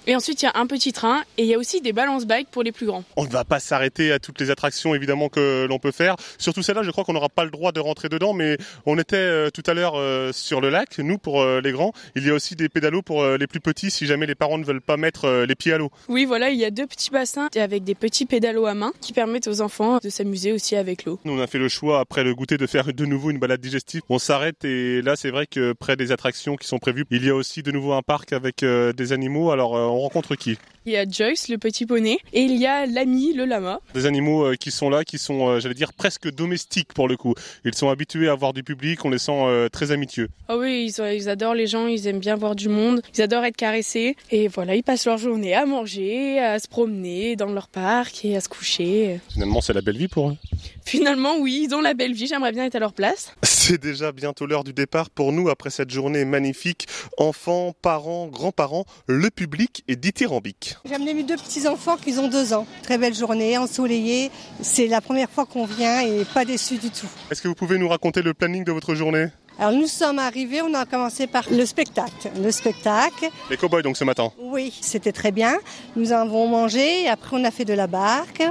Et 0.07 0.15
ensuite 0.15 0.41
il 0.41 0.45
y 0.45 0.47
a 0.47 0.53
un 0.55 0.65
petit 0.65 0.93
train. 0.93 1.21
Et 1.37 1.43
il 1.43 1.47
y 1.47 1.53
a 1.53 1.57
aussi 1.57 1.81
des 1.81 1.93
balance 1.93 2.25
bike 2.25 2.47
pour 2.49 2.63
les 2.63 2.71
plus 2.71 2.85
grands. 2.85 3.03
On 3.17 3.23
ne 3.23 3.29
va 3.29 3.43
pas 3.43 3.59
s'arrêter 3.59 4.11
à 4.11 4.19
toutes 4.19 4.39
les 4.39 4.49
attractions 4.49 4.95
évidemment 4.95 5.29
que 5.29 5.67
l'on 5.69 5.79
peut 5.79 5.91
faire. 5.91 6.15
Surtout 6.37 6.63
celle-là, 6.63 6.83
je 6.83 6.91
crois 6.91 7.03
qu'on 7.03 7.13
n'aura 7.13 7.29
pas 7.29 7.43
le 7.43 7.51
droit 7.51 7.71
de 7.71 7.79
rentrer 7.79 8.09
dedans, 8.09 8.33
mais 8.33 8.57
on 8.85 8.97
était 8.97 9.15
euh, 9.17 9.49
tout 9.49 9.63
à 9.67 9.73
l'heure 9.73 9.93
euh, 9.95 10.31
sur 10.31 10.59
le 10.59 10.69
lac, 10.69 10.97
nous 10.97 11.17
pour 11.17 11.41
euh, 11.41 11.61
les 11.61 11.71
grands. 11.71 11.93
Il 12.15 12.25
y 12.25 12.29
a 12.31 12.33
aussi 12.33 12.55
des 12.55 12.67
pédalos 12.67 13.03
pour 13.03 13.23
les 13.37 13.47
plus 13.47 13.59
petits 13.59 13.91
si 13.91 14.05
jamais 14.05 14.25
les 14.25 14.35
parents 14.35 14.57
ne 14.57 14.63
veulent 14.65 14.81
pas 14.81 14.97
mettre 14.97 15.25
euh, 15.25 15.45
les 15.45 15.55
pieds 15.55 15.73
à 15.73 15.77
l'eau. 15.77 15.91
Oui 16.07 16.25
voilà, 16.25 16.49
il 16.49 16.57
y 16.57 16.65
a 16.65 16.71
deux 16.71 16.87
petits 16.87 17.09
bassins 17.09 17.49
avec 17.55 17.83
des 17.83 17.95
petits 17.95 18.25
pédalos 18.25 18.65
à 18.65 18.73
main 18.73 18.91
qui 19.01 19.13
permettent 19.13 19.47
aux 19.47 19.61
enfants 19.61 19.99
de 20.03 20.09
s'amuser 20.09 20.51
aussi 20.51 20.75
avec 20.75 21.05
l'eau. 21.05 21.19
Nous, 21.25 21.33
on 21.33 21.41
a 21.41 21.47
fait 21.47 21.59
le 21.59 21.69
choix 21.69 21.99
après 21.99 22.23
le 22.23 22.33
goûter 22.35 22.57
de 22.57 22.67
faire 22.67 22.93
de 22.93 23.05
nouveau 23.05 23.31
une 23.31 23.39
balade 23.39 23.61
digestive. 23.61 24.01
On 24.09 24.19
s'arrête 24.19 24.63
et 24.65 25.01
là, 25.01 25.15
c'est 25.15 25.31
vrai 25.31 25.47
que 25.47 25.73
près 25.73 25.95
des 25.95 26.11
attractions 26.11 26.55
qui 26.55 26.67
sont 26.67 26.79
prévues, 26.79 27.05
il 27.11 27.25
y 27.25 27.29
a 27.29 27.35
aussi 27.35 27.63
de 27.63 27.71
nouveau 27.71 27.93
un 27.93 28.01
parc 28.01 28.33
avec 28.33 28.63
euh, 28.63 28.93
des 28.93 29.13
animaux. 29.13 29.51
Alors, 29.51 29.75
euh, 29.75 29.85
on 29.85 29.99
rencontre 29.99 30.35
qui? 30.35 30.57
Il 30.87 30.93
y 30.93 30.97
a 30.97 31.05
Joyce, 31.07 31.47
le 31.47 31.59
petit 31.59 31.85
poney, 31.85 32.17
et 32.33 32.41
il 32.41 32.57
y 32.57 32.65
a 32.65 32.87
l'ami, 32.87 33.33
le 33.35 33.45
lama. 33.45 33.79
Des 33.93 34.07
animaux 34.07 34.45
euh, 34.47 34.55
qui 34.55 34.71
sont 34.71 34.89
là, 34.89 35.03
qui 35.03 35.19
sont, 35.19 35.47
euh, 35.47 35.59
j'allais 35.59 35.75
dire, 35.75 35.93
presque 35.93 36.33
domestiques 36.33 36.93
pour 36.93 37.07
le 37.07 37.17
coup. 37.17 37.35
Ils 37.65 37.75
sont 37.75 37.89
habitués 37.89 38.29
à 38.29 38.33
voir 38.33 38.51
du 38.51 38.63
public, 38.63 39.05
on 39.05 39.11
les 39.11 39.19
sent 39.19 39.31
euh, 39.31 39.69
très 39.69 39.91
amitieux. 39.91 40.27
Ah 40.47 40.57
oui, 40.57 40.91
ils, 40.91 41.13
ils 41.13 41.29
adorent 41.29 41.53
les 41.53 41.67
gens, 41.67 41.85
ils 41.85 42.07
aiment 42.07 42.19
bien 42.19 42.35
voir 42.35 42.55
du 42.55 42.67
monde, 42.67 43.03
ils 43.15 43.21
adorent 43.21 43.45
être 43.45 43.57
caressés. 43.57 44.15
Et 44.31 44.47
voilà, 44.47 44.75
ils 44.75 44.83
passent 44.83 45.05
leur 45.05 45.17
journée 45.17 45.53
à 45.53 45.65
manger, 45.65 46.39
à 46.39 46.59
se 46.59 46.67
promener 46.67 47.35
dans 47.35 47.51
leur 47.51 47.67
parc 47.67 48.25
et 48.25 48.35
à 48.35 48.41
se 48.41 48.49
coucher. 48.49 49.19
Finalement, 49.31 49.61
c'est 49.61 49.73
la 49.73 49.81
belle 49.81 49.97
vie 49.97 50.07
pour 50.07 50.29
eux. 50.29 50.37
Finalement, 50.85 51.37
oui, 51.39 51.67
ils 51.67 51.75
ont 51.75 51.81
la 51.81 51.93
belle 51.93 52.13
vie, 52.13 52.27
j'aimerais 52.27 52.51
bien 52.51 52.65
être 52.65 52.75
à 52.75 52.79
leur 52.79 52.93
place. 52.93 53.33
C'est 53.43 53.79
déjà 53.79 54.11
bientôt 54.11 54.45
l'heure 54.45 54.63
du 54.63 54.73
départ 54.73 55.09
pour 55.09 55.31
nous 55.31 55.49
après 55.49 55.69
cette 55.69 55.91
journée 55.91 56.25
magnifique. 56.25 56.87
Enfants, 57.17 57.73
parents, 57.81 58.27
grands-parents, 58.27 58.85
le 59.07 59.29
public 59.29 59.83
est 59.87 59.95
dithyrambique. 59.95 60.75
J'ai 60.85 60.95
amené 60.95 61.13
mes 61.13 61.23
deux 61.23 61.37
petits-enfants 61.37 61.97
qui 61.97 62.17
ont 62.17 62.27
deux 62.27 62.53
ans. 62.53 62.65
Très 62.83 62.97
belle 62.97 63.13
journée, 63.13 63.57
ensoleillée. 63.57 64.31
C'est 64.61 64.87
la 64.87 65.01
première 65.01 65.29
fois 65.29 65.45
qu'on 65.45 65.65
vient 65.65 66.01
et 66.01 66.25
pas 66.33 66.45
déçu 66.45 66.77
du 66.77 66.89
tout. 66.89 67.07
Est-ce 67.29 67.41
que 67.41 67.47
vous 67.47 67.55
pouvez 67.55 67.77
nous 67.77 67.87
raconter 67.87 68.21
le 68.21 68.33
planning 68.33 68.63
de 68.63 68.71
votre 68.71 68.95
journée? 68.95 69.27
Alors 69.61 69.73
nous 69.79 69.85
sommes 69.85 70.17
arrivés, 70.17 70.63
on 70.63 70.73
a 70.73 70.85
commencé 70.87 71.27
par 71.27 71.43
le 71.51 71.63
spectacle. 71.67 72.31
Le 72.41 72.49
spectacle, 72.49 73.27
Les 73.47 73.57
cow-boys 73.57 73.83
donc 73.83 73.95
ce 73.95 74.03
matin. 74.03 74.31
oui, 74.39 74.75
c'était 74.81 75.11
très 75.11 75.31
bien. 75.31 75.55
Nous 75.95 76.11
avons 76.11 76.47
mangé, 76.47 77.07
après 77.07 77.37
on 77.39 77.43
a 77.43 77.51
fait 77.51 77.63
de 77.63 77.73
la 77.73 77.85
barque, 77.85 78.41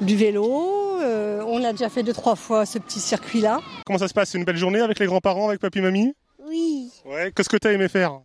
du 0.00 0.16
vélo. 0.16 0.98
euh, 1.02 1.40
on 1.46 1.62
a 1.62 1.70
déjà 1.70 1.88
fait 1.88 2.02
deux, 2.02 2.12
trois 2.12 2.34
fois 2.34 2.66
ce 2.66 2.78
petit 2.80 2.98
circuit-là. 2.98 3.60
Comment 3.86 4.00
ça 4.00 4.08
se 4.08 4.12
passe 4.12 4.30
C'est 4.30 4.38
une 4.38 4.44
belle 4.44 4.56
journée 4.56 4.80
avec 4.80 4.98
les 4.98 5.06
grands-parents, 5.06 5.48
avec 5.50 5.60
papy 5.60 5.80
mamie? 5.80 6.14
Oui. 6.44 6.90
Ouais, 7.04 7.30
qu'est-ce 7.34 7.48
que 7.48 7.56
t'as 7.56 7.70
aimé 7.72 7.86
faire? 7.88 8.18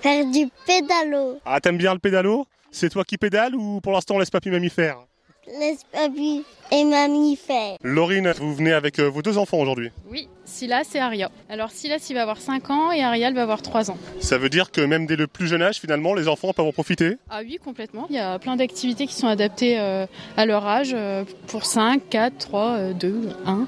Faire 0.00 0.24
du 0.26 0.48
pédalo. 0.64 1.40
Ah, 1.44 1.60
t'aimes 1.60 1.78
bien 1.78 1.94
le 1.94 1.98
pédalo? 1.98 2.46
C'est 2.70 2.90
toi 2.90 3.02
qui 3.02 3.18
pédales 3.18 3.56
ou 3.56 3.80
pour 3.80 3.92
l'instant 3.92 4.14
on 4.14 4.18
laisse 4.20 4.30
papy 4.30 4.50
mamie 4.50 4.70
faire? 4.70 4.98
Laisse 5.46 5.82
papy 5.90 6.44
et 6.70 6.84
mamie 6.84 7.34
faire. 7.34 7.76
Laurine, 7.82 8.32
vous 8.38 8.54
venez 8.54 8.72
avec 8.72 9.00
euh, 9.00 9.10
vos 9.10 9.22
deux 9.22 9.38
enfants 9.38 9.58
aujourd'hui. 9.58 9.90
Oui, 10.08 10.28
Silas 10.44 10.88
et 10.94 11.00
Aria. 11.00 11.32
Alors 11.48 11.70
Silas, 11.70 12.06
il 12.08 12.14
va 12.14 12.22
avoir 12.22 12.38
5 12.38 12.70
ans 12.70 12.92
et 12.92 13.02
Ariel 13.02 13.34
va 13.34 13.42
avoir 13.42 13.60
3 13.60 13.90
ans. 13.90 13.98
Ça 14.20 14.38
veut 14.38 14.48
dire 14.48 14.70
que 14.70 14.80
même 14.80 15.04
dès 15.04 15.16
le 15.16 15.26
plus 15.26 15.48
jeune 15.48 15.62
âge, 15.62 15.80
finalement, 15.80 16.14
les 16.14 16.28
enfants 16.28 16.52
peuvent 16.52 16.66
en 16.66 16.72
profiter? 16.72 17.16
Ah 17.28 17.40
oui, 17.44 17.58
complètement. 17.62 18.06
Il 18.08 18.14
y 18.14 18.20
a 18.20 18.38
plein 18.38 18.54
d'activités 18.54 19.08
qui 19.08 19.14
sont 19.14 19.26
adaptées 19.26 19.80
euh, 19.80 20.06
à 20.36 20.46
leur 20.46 20.64
âge 20.64 20.92
euh, 20.94 21.24
pour 21.48 21.66
5, 21.66 22.08
4, 22.08 22.38
3, 22.38 22.78
2, 22.92 23.30
1. 23.44 23.66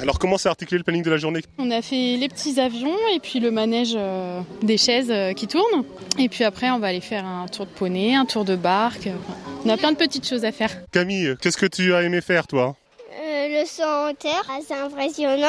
Alors 0.00 0.18
comment 0.18 0.36
s'est 0.38 0.48
articulé 0.48 0.78
le 0.78 0.84
planning 0.84 1.02
de 1.02 1.10
la 1.10 1.16
journée 1.16 1.40
On 1.58 1.70
a 1.70 1.80
fait 1.80 2.16
les 2.16 2.28
petits 2.28 2.60
avions 2.60 2.96
et 3.14 3.18
puis 3.20 3.40
le 3.40 3.50
manège 3.50 3.94
euh, 3.96 4.40
des 4.62 4.76
chaises 4.76 5.10
euh, 5.10 5.32
qui 5.32 5.46
tournent. 5.46 5.84
Et 6.18 6.28
puis 6.28 6.44
après, 6.44 6.70
on 6.70 6.78
va 6.78 6.88
aller 6.88 7.00
faire 7.00 7.24
un 7.24 7.46
tour 7.46 7.66
de 7.66 7.70
poney, 7.70 8.14
un 8.14 8.26
tour 8.26 8.44
de 8.44 8.56
barque. 8.56 9.06
Enfin, 9.08 9.34
on 9.64 9.68
a 9.70 9.76
plein 9.76 9.92
de 9.92 9.96
petites 9.96 10.28
choses 10.28 10.44
à 10.44 10.52
faire. 10.52 10.70
Camille, 10.92 11.34
qu'est-ce 11.40 11.56
que 11.56 11.66
tu 11.66 11.94
as 11.94 12.02
aimé 12.02 12.20
faire 12.20 12.46
toi? 12.46 12.76
Euh, 13.18 13.60
le 13.60 13.66
son 13.66 13.82
en 13.82 14.14
terre, 14.14 14.44
c'est 14.66 14.74
impressionnant. 14.74 15.46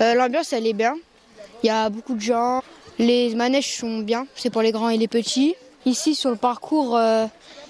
Euh, 0.00 0.14
L'ambiance, 0.14 0.52
elle 0.52 0.66
est 0.66 0.72
bien. 0.72 0.94
Il 1.62 1.68
y 1.68 1.70
a 1.70 1.88
beaucoup 1.88 2.14
de 2.14 2.20
gens. 2.20 2.62
Les 2.98 3.34
manèges 3.34 3.76
sont 3.76 3.98
bien. 4.00 4.26
C'est 4.34 4.50
pour 4.50 4.62
les 4.62 4.72
grands 4.72 4.88
et 4.90 4.98
les 4.98 5.08
petits. 5.08 5.54
Ici, 5.86 6.14
sur 6.14 6.30
le 6.30 6.36
parcours, 6.36 6.96
euh, 6.96 7.26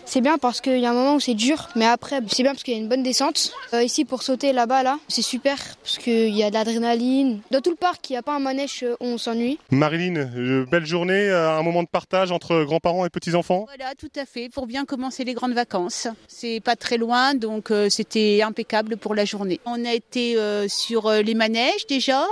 c'est 0.06 0.20
bien 0.20 0.38
parce 0.38 0.60
qu'il 0.60 0.78
y 0.78 0.86
a 0.86 0.90
un 0.90 0.94
moment 0.94 1.14
où 1.16 1.20
c'est 1.20 1.34
dur. 1.34 1.68
Mais 1.76 1.86
après, 1.86 2.20
c'est 2.28 2.42
bien 2.42 2.52
parce 2.52 2.62
qu'il 2.62 2.74
y 2.74 2.76
a 2.76 2.80
une 2.80 2.88
bonne 2.88 3.02
descente. 3.02 3.52
Euh, 3.72 3.82
ici, 3.82 4.04
pour 4.04 4.22
sauter 4.22 4.52
là-bas, 4.52 4.82
là, 4.82 4.98
c'est 5.08 5.22
super 5.22 5.56
parce 5.82 5.98
qu'il 5.98 6.30
y 6.36 6.42
a 6.42 6.48
de 6.50 6.54
l'adrénaline. 6.54 7.40
Dans 7.50 7.60
tout 7.60 7.70
le 7.70 7.76
parc, 7.76 8.10
il 8.10 8.14
n'y 8.14 8.16
a 8.16 8.22
pas 8.22 8.34
un 8.34 8.38
manège 8.40 8.84
où 9.00 9.04
on 9.04 9.18
s'ennuie. 9.18 9.58
Marilyn, 9.70 10.16
euh, 10.16 10.66
belle 10.66 10.86
journée, 10.86 11.28
euh, 11.30 11.58
un 11.58 11.62
moment 11.62 11.82
de 11.82 11.88
partage 11.88 12.32
entre 12.32 12.64
grands-parents 12.64 13.04
et 13.06 13.10
petits-enfants 13.10 13.66
Voilà, 13.66 13.94
tout 13.94 14.10
à 14.16 14.24
fait, 14.26 14.48
pour 14.48 14.66
bien 14.66 14.84
commencer 14.84 15.24
les 15.24 15.34
grandes 15.34 15.54
vacances. 15.54 16.08
C'est 16.28 16.60
pas 16.60 16.76
très 16.76 16.96
loin, 16.96 17.34
donc 17.34 17.70
euh, 17.70 17.88
c'était 17.90 18.42
impeccable 18.42 18.96
pour 18.96 19.14
la 19.14 19.24
journée. 19.24 19.60
On 19.64 19.84
a 19.84 19.92
été 19.92 20.36
euh, 20.36 20.66
sur 20.68 21.06
euh, 21.06 21.22
les 21.22 21.34
manèges 21.34 21.86
déjà, 21.88 22.24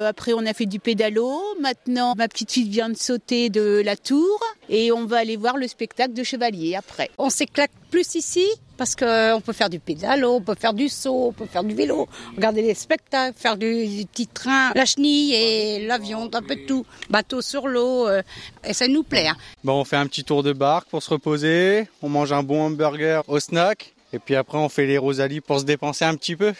Euh, 0.00 0.08
après 0.08 0.32
on 0.32 0.44
a 0.46 0.52
fait 0.52 0.66
du 0.66 0.78
pédalo, 0.80 1.40
maintenant 1.60 2.14
ma 2.16 2.28
petite 2.28 2.50
fille 2.52 2.68
vient 2.68 2.88
de 2.88 2.96
sauter 2.96 3.48
de 3.50 3.82
la 3.84 3.96
tour 3.96 4.38
et 4.68 4.92
on 4.92 5.04
va 5.06 5.18
aller 5.18 5.36
voir 5.36 5.56
le 5.56 5.68
spectaque 5.68 6.12
de 6.12 6.22
chevalier 6.22 6.74
après. 6.76 7.10
On 7.18 7.30
s'éclate 7.30 7.70
plus 7.90 8.14
ici 8.14 8.44
parce 8.76 8.94
qu'on 8.94 9.40
peut 9.42 9.54
faire 9.54 9.70
du 9.70 9.78
pédalo, 9.80 10.34
on 10.34 10.40
peut 10.42 10.54
faire 10.54 10.74
du 10.74 10.90
saut, 10.90 11.28
on 11.28 11.32
peut 11.32 11.46
faire 11.46 11.64
du 11.64 11.74
vélo, 11.74 12.06
regarder 12.36 12.60
les 12.60 12.74
spectacles, 12.74 13.34
faire 13.38 13.56
du, 13.56 14.04
petit 14.12 14.26
train, 14.26 14.72
la 14.74 14.84
chenille 14.84 15.32
et 15.32 15.86
l'avion, 15.86 16.28
un 16.34 16.42
peu 16.42 16.56
de 16.56 16.66
tout. 16.66 16.84
Bateau 17.08 17.40
sur 17.40 17.68
l'eau, 17.68 18.06
euh, 18.06 18.20
et 18.64 18.74
ça 18.74 18.86
nous 18.86 19.02
plaît. 19.02 19.28
hein. 19.28 19.36
Bon, 19.64 19.80
on 19.80 19.84
fait 19.84 19.96
un 19.96 20.06
petit 20.06 20.24
tour 20.24 20.42
de 20.42 20.52
barque 20.52 20.88
pour 20.90 21.02
se 21.02 21.08
reposer, 21.08 21.88
on 22.02 22.10
mange 22.10 22.32
un 22.32 22.42
bon 22.42 22.66
hamburger 22.66 23.22
au 23.28 23.40
snack, 23.40 23.94
et 24.12 24.18
puis 24.18 24.34
après 24.36 24.58
on 24.58 24.68
fait 24.68 24.86
les 24.86 24.98
Rosalie 24.98 25.40
pour 25.40 25.58
se 25.60 25.64
dépenser 25.64 26.04
un 26.04 26.14
petit 26.14 26.36
peu. 26.36 26.52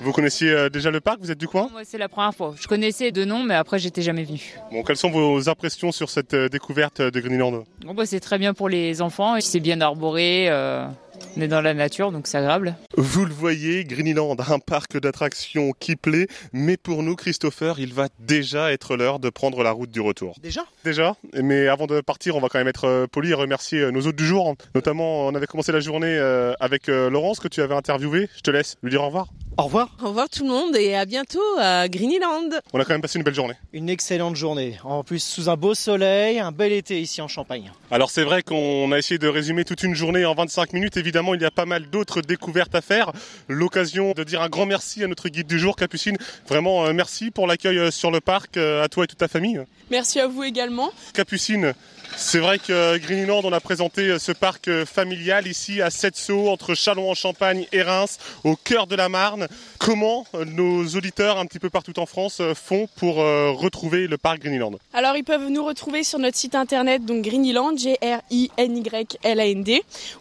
Vous 0.00 0.12
connaissiez 0.12 0.50
euh, 0.50 0.68
déjà 0.68 0.90
le 0.90 1.00
parc 1.00 1.18
Vous 1.20 1.30
êtes 1.32 1.38
du 1.38 1.48
coin? 1.48 1.68
Moi, 1.72 1.80
c'est 1.84 1.98
la 1.98 2.08
première 2.08 2.32
fois. 2.32 2.54
Je 2.60 2.68
connaissais 2.68 3.10
de 3.10 3.24
nom, 3.24 3.42
mais 3.42 3.54
après, 3.54 3.80
j'étais 3.80 4.00
jamais 4.02 4.22
venu. 4.22 4.40
Bon, 4.70 4.84
quelles 4.84 4.96
sont 4.96 5.10
vos 5.10 5.48
impressions 5.48 5.90
sur 5.90 6.08
cette 6.08 6.34
euh, 6.34 6.48
découverte 6.48 7.02
de 7.02 7.20
Greenland? 7.20 7.64
Bon, 7.84 7.94
bah, 7.94 8.06
c'est 8.06 8.20
très 8.20 8.38
bien 8.38 8.54
pour 8.54 8.68
les 8.68 9.02
enfants. 9.02 9.34
C'est 9.40 9.58
bien 9.58 9.80
arboré. 9.80 10.46
euh, 10.50 10.86
on 11.36 11.40
est 11.40 11.48
dans 11.48 11.60
la 11.60 11.74
nature, 11.74 12.12
donc 12.12 12.26
c'est 12.26 12.38
agréable. 12.38 12.76
Vous 12.96 13.24
le 13.24 13.32
voyez, 13.32 13.84
Greenland, 13.84 14.36
un 14.48 14.58
parc 14.58 14.98
d'attractions 14.98 15.72
qui 15.78 15.96
plaît, 15.96 16.26
mais 16.52 16.76
pour 16.76 17.02
nous, 17.02 17.16
Christopher, 17.16 17.78
il 17.78 17.94
va 17.94 18.08
déjà 18.18 18.72
être 18.72 18.96
l'heure 18.96 19.18
de 19.18 19.30
prendre 19.30 19.62
la 19.62 19.70
route 19.70 19.90
du 19.90 20.00
retour. 20.00 20.36
Déjà? 20.42 20.62
Déjà, 20.84 21.16
mais 21.34 21.68
avant 21.68 21.86
de 21.86 22.00
partir, 22.00 22.36
on 22.36 22.40
va 22.40 22.48
quand 22.48 22.58
même 22.58 22.68
être 22.68 22.86
euh, 22.86 23.06
poli 23.06 23.30
et 23.30 23.34
remercier 23.34 23.80
euh, 23.80 23.90
nos 23.90 24.06
hôtes 24.06 24.16
du 24.16 24.26
jour. 24.26 24.54
Notamment, 24.74 25.26
on 25.26 25.34
avait 25.34 25.46
commencé 25.46 25.72
la 25.72 25.80
journée 25.80 26.16
euh, 26.18 26.54
avec 26.60 26.88
Laurence 26.88 27.40
que 27.40 27.48
tu 27.48 27.62
avais 27.62 27.74
interviewé. 27.74 28.28
Je 28.36 28.40
te 28.40 28.50
laisse 28.50 28.76
lui 28.82 28.90
dire 28.90 29.02
au 29.02 29.06
revoir. 29.06 29.28
Au 29.58 29.64
revoir. 29.64 29.88
Au 30.00 30.10
revoir 30.10 30.28
tout 30.28 30.44
le 30.44 30.50
monde 30.50 30.76
et 30.76 30.94
à 30.94 31.04
bientôt 31.04 31.42
à 31.58 31.88
Greenland. 31.88 32.60
On 32.72 32.78
a 32.78 32.84
quand 32.84 32.94
même 32.94 33.02
passé 33.02 33.18
une 33.18 33.24
belle 33.24 33.34
journée. 33.34 33.54
Une 33.72 33.88
excellente 33.88 34.36
journée. 34.36 34.78
En 34.84 35.02
plus, 35.02 35.20
sous 35.20 35.48
un 35.48 35.56
beau 35.56 35.74
soleil, 35.74 36.38
un 36.38 36.52
bel 36.52 36.70
été 36.70 37.00
ici 37.00 37.20
en 37.20 37.26
Champagne. 37.26 37.72
Alors 37.90 38.12
c'est 38.12 38.22
vrai 38.22 38.44
qu'on 38.44 38.92
a 38.92 38.98
essayé 38.98 39.18
de 39.18 39.26
résumer 39.26 39.64
toute 39.64 39.82
une 39.82 39.96
journée 39.96 40.24
en 40.24 40.34
25 40.36 40.74
minutes. 40.74 40.96
Évidemment, 40.96 41.34
il 41.34 41.42
y 41.42 41.44
a 41.44 41.50
pas 41.50 41.66
mal 41.66 41.90
d'autres 41.90 42.22
découvertes 42.22 42.76
à 42.76 42.80
faire. 42.80 43.10
L'occasion 43.48 44.12
de 44.12 44.22
dire 44.22 44.42
un 44.42 44.48
grand 44.48 44.64
merci 44.64 45.02
à 45.02 45.08
notre 45.08 45.28
guide 45.28 45.48
du 45.48 45.58
jour, 45.58 45.74
Capucine. 45.74 46.18
Vraiment, 46.46 46.86
euh, 46.86 46.92
merci 46.92 47.32
pour 47.32 47.48
l'accueil 47.48 47.78
euh, 47.78 47.90
sur 47.90 48.12
le 48.12 48.20
parc, 48.20 48.58
euh, 48.58 48.84
à 48.84 48.88
toi 48.88 49.02
et 49.02 49.06
toute 49.08 49.18
ta 49.18 49.26
famille. 49.26 49.60
Merci 49.90 50.20
à 50.20 50.28
vous 50.28 50.44
également. 50.44 50.92
Capucine, 51.14 51.74
c'est 52.16 52.38
vrai 52.38 52.58
que 52.58 52.98
Greenland, 52.98 53.44
on 53.44 53.52
a 53.52 53.60
présenté 53.60 54.08
euh, 54.08 54.18
ce 54.18 54.32
parc 54.32 54.68
euh, 54.68 54.84
familial 54.84 55.46
ici 55.46 55.80
à 55.82 55.90
Setso, 55.90 56.48
entre 56.48 56.74
Châlons-en-Champagne 56.74 57.66
et 57.72 57.82
Reims, 57.82 58.18
au 58.44 58.56
cœur 58.56 58.86
de 58.86 58.96
la 58.96 59.08
Marne. 59.08 59.48
Comment 59.78 60.26
euh, 60.34 60.44
nos 60.44 60.84
auditeurs 60.96 61.38
un 61.38 61.46
petit 61.46 61.58
peu 61.58 61.70
partout 61.70 61.98
en 61.98 62.06
France 62.06 62.42
font 62.54 62.88
pour 62.96 63.16
retrouver 63.16 64.06
le 64.06 64.16
parc 64.18 64.40
Greenland 64.40 64.78
Alors 64.92 65.16
ils 65.16 65.24
peuvent 65.24 65.48
nous 65.48 65.64
retrouver 65.64 66.04
sur 66.04 66.18
notre 66.18 66.36
site 66.36 66.54
internet 66.54 67.04
donc 67.04 67.22
Greenyland, 67.22 67.76
G-R-I-N-Y-L-A-N-D, 67.76 68.22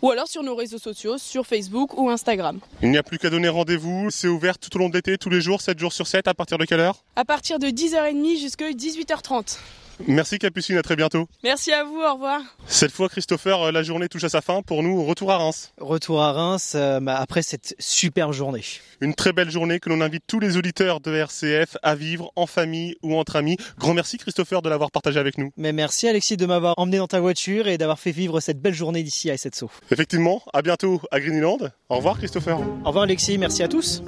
ou 0.01 0.11
alors 0.11 0.27
sur 0.27 0.43
nos 0.43 0.55
réseaux 0.55 0.79
sociaux, 0.79 1.17
sur 1.17 1.45
Facebook 1.45 1.97
ou 1.97 2.09
Instagram. 2.09 2.59
Il 2.81 2.91
n'y 2.91 2.97
a 2.97 3.03
plus 3.03 3.17
qu'à 3.17 3.29
donner 3.29 3.49
rendez-vous. 3.49 4.09
C'est 4.11 4.27
ouvert 4.27 4.57
tout 4.57 4.75
au 4.75 4.79
long 4.79 4.89
de 4.89 4.95
l'été, 4.95 5.17
tous 5.17 5.29
les 5.29 5.41
jours, 5.41 5.61
7 5.61 5.79
jours 5.79 5.93
sur 5.93 6.07
7. 6.07 6.27
À 6.27 6.33
partir 6.33 6.57
de 6.57 6.65
quelle 6.65 6.79
heure? 6.79 7.03
À 7.15 7.25
partir 7.25 7.59
de 7.59 7.67
10h30 7.67 8.39
jusqu'à 8.39 8.69
18h30. 8.71 9.57
Merci 10.05 10.37
Capucine, 10.37 10.77
à 10.77 10.83
très 10.83 10.95
bientôt. 10.95 11.27
Merci 11.43 11.71
à 11.71 11.83
vous, 11.83 11.97
au 11.97 12.13
revoir. 12.13 12.41
Cette 12.67 12.91
fois, 12.91 13.09
Christopher, 13.09 13.61
euh, 13.61 13.71
la 13.71 13.83
journée 13.83 14.07
touche 14.07 14.23
à 14.23 14.29
sa 14.29 14.41
fin. 14.41 14.61
Pour 14.61 14.83
nous, 14.83 15.03
retour 15.03 15.31
à 15.31 15.37
Reims. 15.37 15.73
Retour 15.79 16.21
à 16.21 16.33
Reims 16.33 16.73
euh, 16.75 16.99
bah, 16.99 17.17
après 17.17 17.41
cette 17.41 17.75
superbe 17.79 18.33
journée. 18.33 18.63
Une 19.01 19.15
très 19.15 19.33
belle 19.33 19.49
journée 19.49 19.79
que 19.79 19.89
l'on 19.89 20.01
invite 20.01 20.23
tous 20.27 20.39
les 20.39 20.57
auditeurs 20.57 20.99
de 20.99 21.13
RCF 21.13 21.77
à 21.81 21.95
vivre 21.95 22.31
en 22.35 22.45
famille 22.45 22.95
ou 23.01 23.15
entre 23.15 23.35
amis. 23.35 23.57
Grand 23.77 23.93
merci 23.93 24.17
Christopher 24.17 24.61
de 24.61 24.69
l'avoir 24.69 24.91
partagé 24.91 25.19
avec 25.19 25.37
nous. 25.37 25.51
Mais 25.57 25.73
merci 25.73 26.07
Alexis 26.07 26.37
de 26.37 26.45
m'avoir 26.45 26.75
emmené 26.77 26.97
dans 26.97 27.07
ta 27.07 27.19
voiture 27.19 27.67
et 27.67 27.77
d'avoir 27.77 27.99
fait 27.99 28.11
vivre 28.11 28.39
cette 28.39 28.61
belle 28.61 28.73
journée 28.73 29.03
d'ici 29.03 29.29
à 29.29 29.33
Essetso. 29.33 29.69
Effectivement, 29.91 30.41
à 30.53 30.61
bientôt 30.61 31.01
à 31.11 31.19
Greenland. 31.19 31.71
Au 31.89 31.97
revoir 31.97 32.17
Christopher. 32.17 32.59
Au 32.59 32.87
revoir 32.87 33.03
Alexis, 33.03 33.37
merci 33.37 33.63
à 33.63 33.67
tous. 33.67 34.01